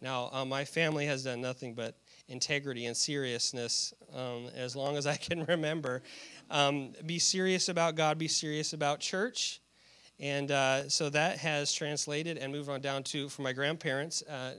Now, 0.00 0.30
uh, 0.32 0.44
my 0.44 0.64
family 0.64 1.06
has 1.06 1.24
done 1.24 1.40
nothing 1.40 1.74
but 1.74 1.96
integrity 2.28 2.86
and 2.86 2.96
seriousness 2.96 3.94
um, 4.14 4.48
as 4.54 4.76
long 4.76 4.96
as 4.96 5.06
I 5.06 5.16
can 5.16 5.44
remember. 5.44 6.02
Um, 6.50 6.92
be 7.06 7.18
serious 7.18 7.68
about 7.68 7.94
God, 7.94 8.18
be 8.18 8.28
serious 8.28 8.72
about 8.72 9.00
church. 9.00 9.60
And 10.20 10.50
uh, 10.50 10.88
so 10.88 11.10
that 11.10 11.38
has 11.38 11.72
translated 11.72 12.38
and 12.38 12.52
moved 12.52 12.68
on 12.68 12.80
down 12.80 13.04
to, 13.04 13.28
for 13.28 13.42
my 13.42 13.52
grandparents, 13.52 14.22
uh, 14.22 14.54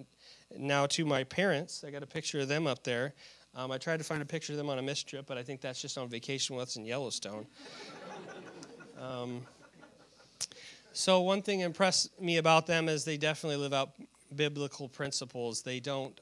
now 0.57 0.85
to 0.87 1.05
my 1.05 1.23
parents. 1.25 1.83
I 1.85 1.91
got 1.91 2.01
a 2.01 2.07
picture 2.07 2.39
of 2.39 2.47
them 2.47 2.65
up 2.65 2.83
there. 2.83 3.13
Um, 3.55 3.71
I 3.71 3.77
tried 3.77 3.97
to 3.97 4.03
find 4.03 4.21
a 4.21 4.25
picture 4.25 4.53
of 4.53 4.57
them 4.57 4.69
on 4.69 4.79
a 4.79 4.81
mist 4.81 5.07
trip, 5.07 5.25
but 5.27 5.37
I 5.37 5.43
think 5.43 5.59
that's 5.59 5.81
just 5.81 5.97
on 5.97 6.07
vacation 6.07 6.55
with 6.55 6.69
us 6.69 6.75
in 6.75 6.85
Yellowstone. 6.85 7.45
Um, 8.99 9.43
so, 10.91 11.21
one 11.21 11.41
thing 11.41 11.61
impressed 11.61 12.19
me 12.19 12.35
about 12.35 12.67
them 12.67 12.89
is 12.89 13.05
they 13.05 13.15
definitely 13.15 13.55
live 13.55 13.71
out 13.71 13.91
biblical 14.35 14.89
principles. 14.89 15.61
They 15.61 15.79
don't 15.79 16.19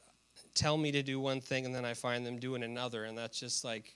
tell 0.57 0.77
me 0.77 0.91
to 0.91 1.03
do 1.03 1.19
one 1.19 1.39
thing 1.39 1.65
and 1.65 1.73
then 1.73 1.85
I 1.85 1.93
find 1.93 2.25
them 2.25 2.39
doing 2.39 2.63
another. 2.63 3.05
And 3.05 3.17
that's 3.17 3.39
just 3.39 3.63
like, 3.63 3.95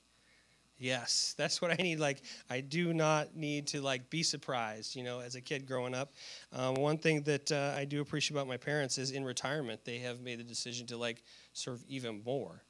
Yes, 0.82 1.36
that's 1.38 1.62
what 1.62 1.72
I 1.72 1.75
need. 1.75 2.00
Like, 2.00 2.24
I 2.50 2.60
do 2.60 2.94
not 2.94 3.36
need 3.36 3.68
to 3.68 3.82
like 3.82 4.10
be 4.10 4.24
surprised. 4.24 4.96
You 4.96 5.03
know, 5.03 5.20
as 5.22 5.36
a 5.36 5.41
kid 5.41 5.68
growing 5.68 5.94
up, 5.94 6.12
um, 6.51 6.74
one 6.74 6.98
thing 6.98 7.22
that 7.24 7.51
uh, 7.51 7.74
I 7.77 7.86
do 7.86 8.01
appreciate 8.01 8.36
about 8.36 8.48
my 8.48 8.58
parents 8.58 8.98
is 8.98 9.12
in 9.12 9.24
retirement 9.24 9.86
they 9.86 10.00
have 10.00 10.22
made 10.22 10.39
the 10.39 10.44
decision 10.44 10.88
to 10.88 10.98
like 10.98 11.24
serve 11.53 11.84
even 11.88 12.24
more. 12.25 12.63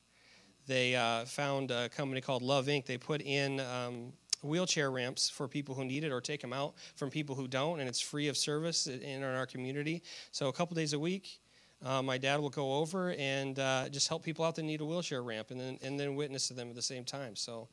They 0.67 0.95
uh, 0.95 1.25
found 1.25 1.71
a 1.71 1.89
company 1.89 2.21
called 2.21 2.43
Love 2.43 2.67
Inc. 2.67 2.85
They 2.85 2.97
put 2.97 3.21
in 3.21 3.59
um, 3.61 4.13
wheelchair 4.43 4.91
ramps 4.91 5.29
for 5.29 5.47
people 5.47 5.73
who 5.73 5.85
need 5.85 6.03
it 6.03 6.11
or 6.11 6.21
take 6.21 6.41
them 6.41 6.53
out 6.53 6.75
from 6.95 7.09
people 7.09 7.35
who 7.35 7.47
don't, 7.47 7.79
and 7.79 7.89
it's 7.89 8.01
free 8.01 8.27
of 8.27 8.37
service 8.37 8.87
in 8.87 9.23
our 9.23 9.45
community. 9.45 10.03
So 10.31 10.49
a 10.49 10.53
couple 10.53 10.75
days 10.75 10.93
a 10.93 10.99
week, 10.99 11.40
uh, 11.83 12.01
my 12.01 12.17
dad 12.17 12.39
will 12.39 12.49
go 12.49 12.75
over 12.75 13.13
and 13.13 13.57
uh, 13.57 13.89
just 13.89 14.07
help 14.07 14.23
people 14.23 14.45
out 14.45 14.55
that 14.55 14.63
need 14.63 14.81
a 14.81 14.85
wheelchair 14.85 15.23
ramp, 15.23 15.51
and 15.51 15.59
then 15.59 15.79
and 15.81 15.99
then 15.99 16.15
witness 16.15 16.47
to 16.49 16.53
them 16.53 16.69
at 16.69 16.75
the 16.75 16.81
same 16.81 17.03
time. 17.03 17.35
So 17.35 17.67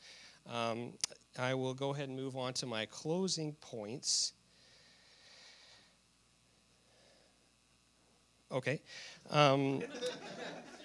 um, 0.50 0.93
I 1.38 1.55
will 1.55 1.75
go 1.75 1.91
ahead 1.91 2.09
and 2.09 2.17
move 2.17 2.37
on 2.37 2.55
to 2.55 2.67
my 2.67 2.87
closing 2.87 3.53
points. 3.61 4.33
Okay. 8.50 8.81
Um, 9.31 9.83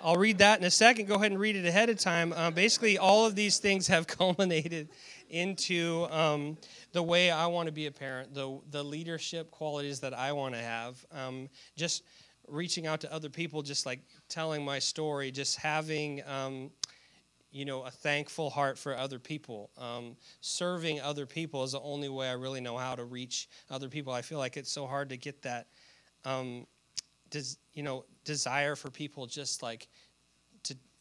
I'll 0.01 0.17
read 0.17 0.39
that 0.39 0.59
in 0.59 0.65
a 0.65 0.71
second. 0.71 1.07
Go 1.07 1.15
ahead 1.15 1.31
and 1.31 1.39
read 1.39 1.55
it 1.55 1.65
ahead 1.65 1.89
of 1.89 1.97
time. 1.97 2.33
Uh, 2.33 2.51
basically, 2.51 2.97
all 2.97 3.25
of 3.25 3.35
these 3.35 3.59
things 3.59 3.87
have 3.87 4.05
culminated 4.19 4.89
into 5.29 6.07
um, 6.11 6.57
the 6.91 7.01
way 7.01 7.31
I 7.31 7.47
want 7.47 7.67
to 7.67 7.71
be 7.71 7.85
a 7.85 7.91
parent, 7.91 8.33
the, 8.33 8.59
the 8.69 8.83
leadership 8.83 9.49
qualities 9.49 10.01
that 10.01 10.13
I 10.13 10.33
want 10.33 10.55
to 10.55 10.61
have. 10.61 11.05
Um, 11.13 11.47
just 11.77 12.03
reaching 12.53 12.87
out 12.87 13.01
to 13.01 13.13
other 13.13 13.29
people, 13.29 13.61
just 13.61 13.85
like 13.85 13.99
telling 14.29 14.63
my 14.63 14.79
story, 14.79 15.31
just 15.31 15.57
having 15.57 16.21
um, 16.27 16.69
you 17.53 17.65
know, 17.65 17.83
a 17.83 17.91
thankful 17.91 18.49
heart 18.49 18.79
for 18.79 18.97
other 18.97 19.19
people. 19.19 19.69
Um, 19.77 20.17
serving 20.41 20.99
other 20.99 21.27
people 21.27 21.63
is 21.63 21.73
the 21.73 21.81
only 21.81 22.09
way 22.09 22.27
I 22.27 22.33
really 22.33 22.61
know 22.61 22.77
how 22.77 22.95
to 22.95 23.05
reach 23.05 23.47
other 23.69 23.89
people. 23.89 24.11
I 24.11 24.23
feel 24.23 24.39
like 24.39 24.57
it's 24.57 24.71
so 24.71 24.87
hard 24.87 25.09
to 25.09 25.17
get 25.17 25.43
that, 25.43 25.67
um, 26.25 26.65
des- 27.29 27.57
you 27.73 27.83
know, 27.83 28.05
desire 28.25 28.75
for 28.75 28.89
people 28.89 29.27
just 29.27 29.61
like 29.61 29.87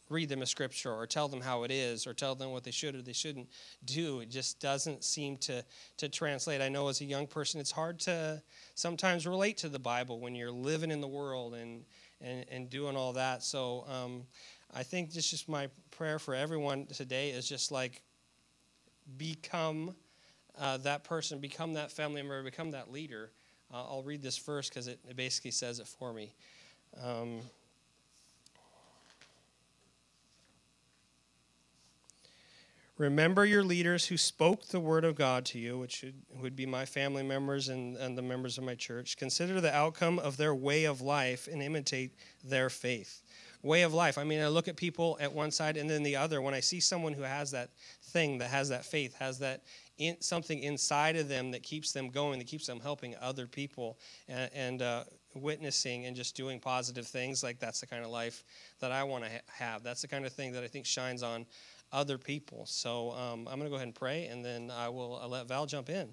read 0.09 0.29
them 0.29 0.41
a 0.41 0.45
scripture 0.45 0.91
or 0.91 1.07
tell 1.07 1.27
them 1.27 1.41
how 1.41 1.63
it 1.63 1.71
is 1.71 2.05
or 2.05 2.13
tell 2.13 2.35
them 2.35 2.51
what 2.51 2.63
they 2.63 2.71
should 2.71 2.95
or 2.95 3.01
they 3.01 3.13
shouldn't 3.13 3.49
do. 3.85 4.19
It 4.19 4.29
just 4.29 4.59
doesn't 4.59 5.03
seem 5.03 5.37
to 5.37 5.63
to 5.97 6.09
translate. 6.09 6.61
I 6.61 6.69
know 6.69 6.87
as 6.87 7.01
a 7.01 7.05
young 7.05 7.27
person, 7.27 7.59
it's 7.59 7.71
hard 7.71 7.99
to 8.01 8.41
sometimes 8.75 9.25
relate 9.25 9.57
to 9.57 9.69
the 9.69 9.79
Bible 9.79 10.19
when 10.19 10.35
you're 10.35 10.51
living 10.51 10.91
in 10.91 11.01
the 11.01 11.07
world 11.07 11.53
and 11.53 11.85
and, 12.21 12.45
and 12.49 12.69
doing 12.69 12.95
all 12.95 13.13
that. 13.13 13.43
So. 13.43 13.85
Um, 13.87 14.23
I 14.75 14.81
think 14.81 15.13
this 15.13 15.33
is 15.33 15.47
my 15.47 15.69
prayer 15.91 16.17
for 16.17 16.33
everyone 16.33 16.87
today 16.87 17.29
is 17.29 17.47
just 17.47 17.71
like 17.71 18.01
become 19.17 19.95
uh, 20.59 20.77
that 20.77 21.03
person, 21.03 21.39
become 21.39 21.73
that 21.73 21.91
family 21.91 22.21
member, 22.21 22.41
become 22.43 22.71
that 22.71 22.91
leader. 22.91 23.31
Uh, 23.71 23.83
I'll 23.83 24.03
read 24.03 24.21
this 24.21 24.37
first 24.37 24.71
because 24.71 24.87
it, 24.87 24.99
it, 25.07 25.15
basically 25.15 25.51
says 25.51 25.79
it 25.79 25.87
for 25.87 26.13
me. 26.13 26.33
Um, 27.03 27.41
Remember 32.97 33.43
your 33.43 33.63
leaders 33.63 34.05
who 34.05 34.17
spoke 34.17 34.67
the 34.67 34.79
word 34.79 35.03
of 35.03 35.15
God 35.15 35.45
to 35.45 35.59
you, 35.59 35.79
which 35.79 36.05
would 36.39 36.55
be 36.55 36.67
my 36.67 36.85
family 36.85 37.23
members 37.23 37.69
and, 37.69 37.97
and 37.97 38.15
the 38.15 38.21
members 38.21 38.59
of 38.59 38.63
my 38.63 38.75
church. 38.75 39.17
Consider 39.17 39.59
the 39.59 39.73
outcome 39.73 40.19
of 40.19 40.37
their 40.37 40.53
way 40.53 40.83
of 40.83 41.01
life 41.01 41.47
and 41.51 41.63
imitate 41.63 42.13
their 42.43 42.69
faith 42.69 43.23
way 43.63 43.83
of 43.83 43.93
life. 43.93 44.17
I 44.17 44.25
mean, 44.25 44.41
I 44.41 44.49
look 44.49 44.67
at 44.67 44.75
people 44.75 45.17
at 45.21 45.31
one 45.31 45.49
side 45.49 45.77
and 45.77 45.89
then 45.89 46.03
the 46.03 46.17
other. 46.17 46.41
When 46.41 46.53
I 46.53 46.59
see 46.59 46.81
someone 46.81 47.13
who 47.13 47.23
has 47.23 47.51
that 47.51 47.69
thing, 48.03 48.37
that 48.39 48.49
has 48.49 48.69
that 48.69 48.85
faith, 48.85 49.15
has 49.15 49.39
that 49.39 49.63
in, 49.97 50.19
something 50.21 50.59
inside 50.59 51.15
of 51.15 51.29
them 51.29 51.51
that 51.51 51.63
keeps 51.63 51.93
them 51.93 52.09
going, 52.09 52.39
that 52.39 52.47
keeps 52.47 52.67
them 52.67 52.79
helping 52.81 53.15
other 53.21 53.47
people 53.47 53.97
and, 54.27 54.49
and 54.53 54.81
uh, 54.81 55.03
witnessing 55.33 56.05
and 56.05 56.15
just 56.15 56.35
doing 56.35 56.59
positive 56.59 57.07
things, 57.07 57.41
like 57.41 57.57
that's 57.59 57.79
the 57.79 57.87
kind 57.87 58.03
of 58.03 58.11
life 58.11 58.43
that 58.79 58.91
I 58.91 59.03
want 59.03 59.23
to 59.23 59.29
ha- 59.29 59.37
have. 59.47 59.83
That's 59.83 60.01
the 60.01 60.07
kind 60.09 60.25
of 60.25 60.33
thing 60.33 60.51
that 60.53 60.63
I 60.63 60.67
think 60.67 60.85
shines 60.85 61.23
on 61.23 61.45
other 61.93 62.17
people. 62.17 62.65
So 62.65 63.11
um, 63.11 63.47
I'm 63.47 63.59
going 63.59 63.63
to 63.63 63.69
go 63.69 63.75
ahead 63.75 63.87
and 63.87 63.95
pray, 63.95 64.25
and 64.25 64.43
then 64.43 64.69
I 64.69 64.89
will 64.89 65.19
I'll 65.21 65.29
let 65.29 65.47
Val 65.47 65.65
jump 65.65 65.89
in. 65.89 66.09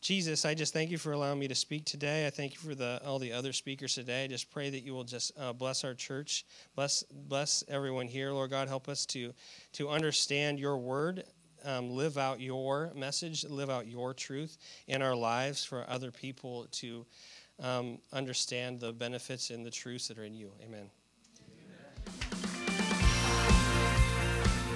Jesus, 0.00 0.44
I 0.44 0.54
just 0.54 0.72
thank 0.72 0.90
you 0.92 0.98
for 0.98 1.10
allowing 1.10 1.40
me 1.40 1.48
to 1.48 1.56
speak 1.56 1.84
today. 1.84 2.24
I 2.24 2.30
thank 2.30 2.54
you 2.54 2.60
for 2.60 2.74
the, 2.76 3.00
all 3.04 3.18
the 3.18 3.32
other 3.32 3.52
speakers 3.52 3.96
today. 3.96 4.24
I 4.24 4.26
just 4.28 4.48
pray 4.48 4.70
that 4.70 4.84
you 4.84 4.94
will 4.94 5.02
just 5.02 5.32
uh, 5.36 5.52
bless 5.52 5.82
our 5.82 5.92
church, 5.92 6.46
bless 6.76 7.02
bless 7.02 7.64
everyone 7.68 8.06
here. 8.06 8.30
Lord 8.30 8.50
God, 8.50 8.68
help 8.68 8.88
us 8.88 9.04
to 9.06 9.32
to 9.72 9.88
understand 9.88 10.60
your 10.60 10.78
word, 10.78 11.24
um, 11.64 11.90
live 11.90 12.16
out 12.16 12.40
your 12.40 12.92
message, 12.94 13.44
live 13.44 13.70
out 13.70 13.88
your 13.88 14.14
truth 14.14 14.56
in 14.86 15.02
our 15.02 15.16
lives 15.16 15.64
for 15.64 15.84
other 15.88 16.12
people 16.12 16.68
to 16.70 17.04
um, 17.60 17.98
understand 18.12 18.78
the 18.78 18.92
benefits 18.92 19.50
and 19.50 19.66
the 19.66 19.70
truths 19.70 20.06
that 20.08 20.18
are 20.18 20.24
in 20.24 20.34
you. 20.34 20.52
Amen. 20.64 20.90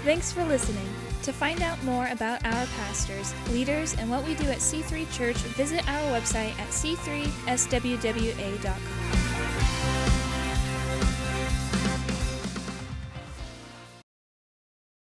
Thanks 0.05 0.33
for 0.33 0.45
listening. 0.45 0.89
To 1.23 1.33
find 1.33 1.63
out 1.63 1.83
more 1.85 2.09
about 2.09 2.45
our 2.45 2.67
pastors, 2.67 3.33
leaders, 3.51 3.95
and 3.99 4.11
what 4.11 4.25
we 4.25 4.35
do 4.35 4.51
at 4.51 4.59
C3 4.59 5.09
Church, 5.13 5.37
visit 5.37 5.89
our 5.89 6.03
website 6.11 6.59
at 6.59 6.71
c3swwa.com. 6.71 9.22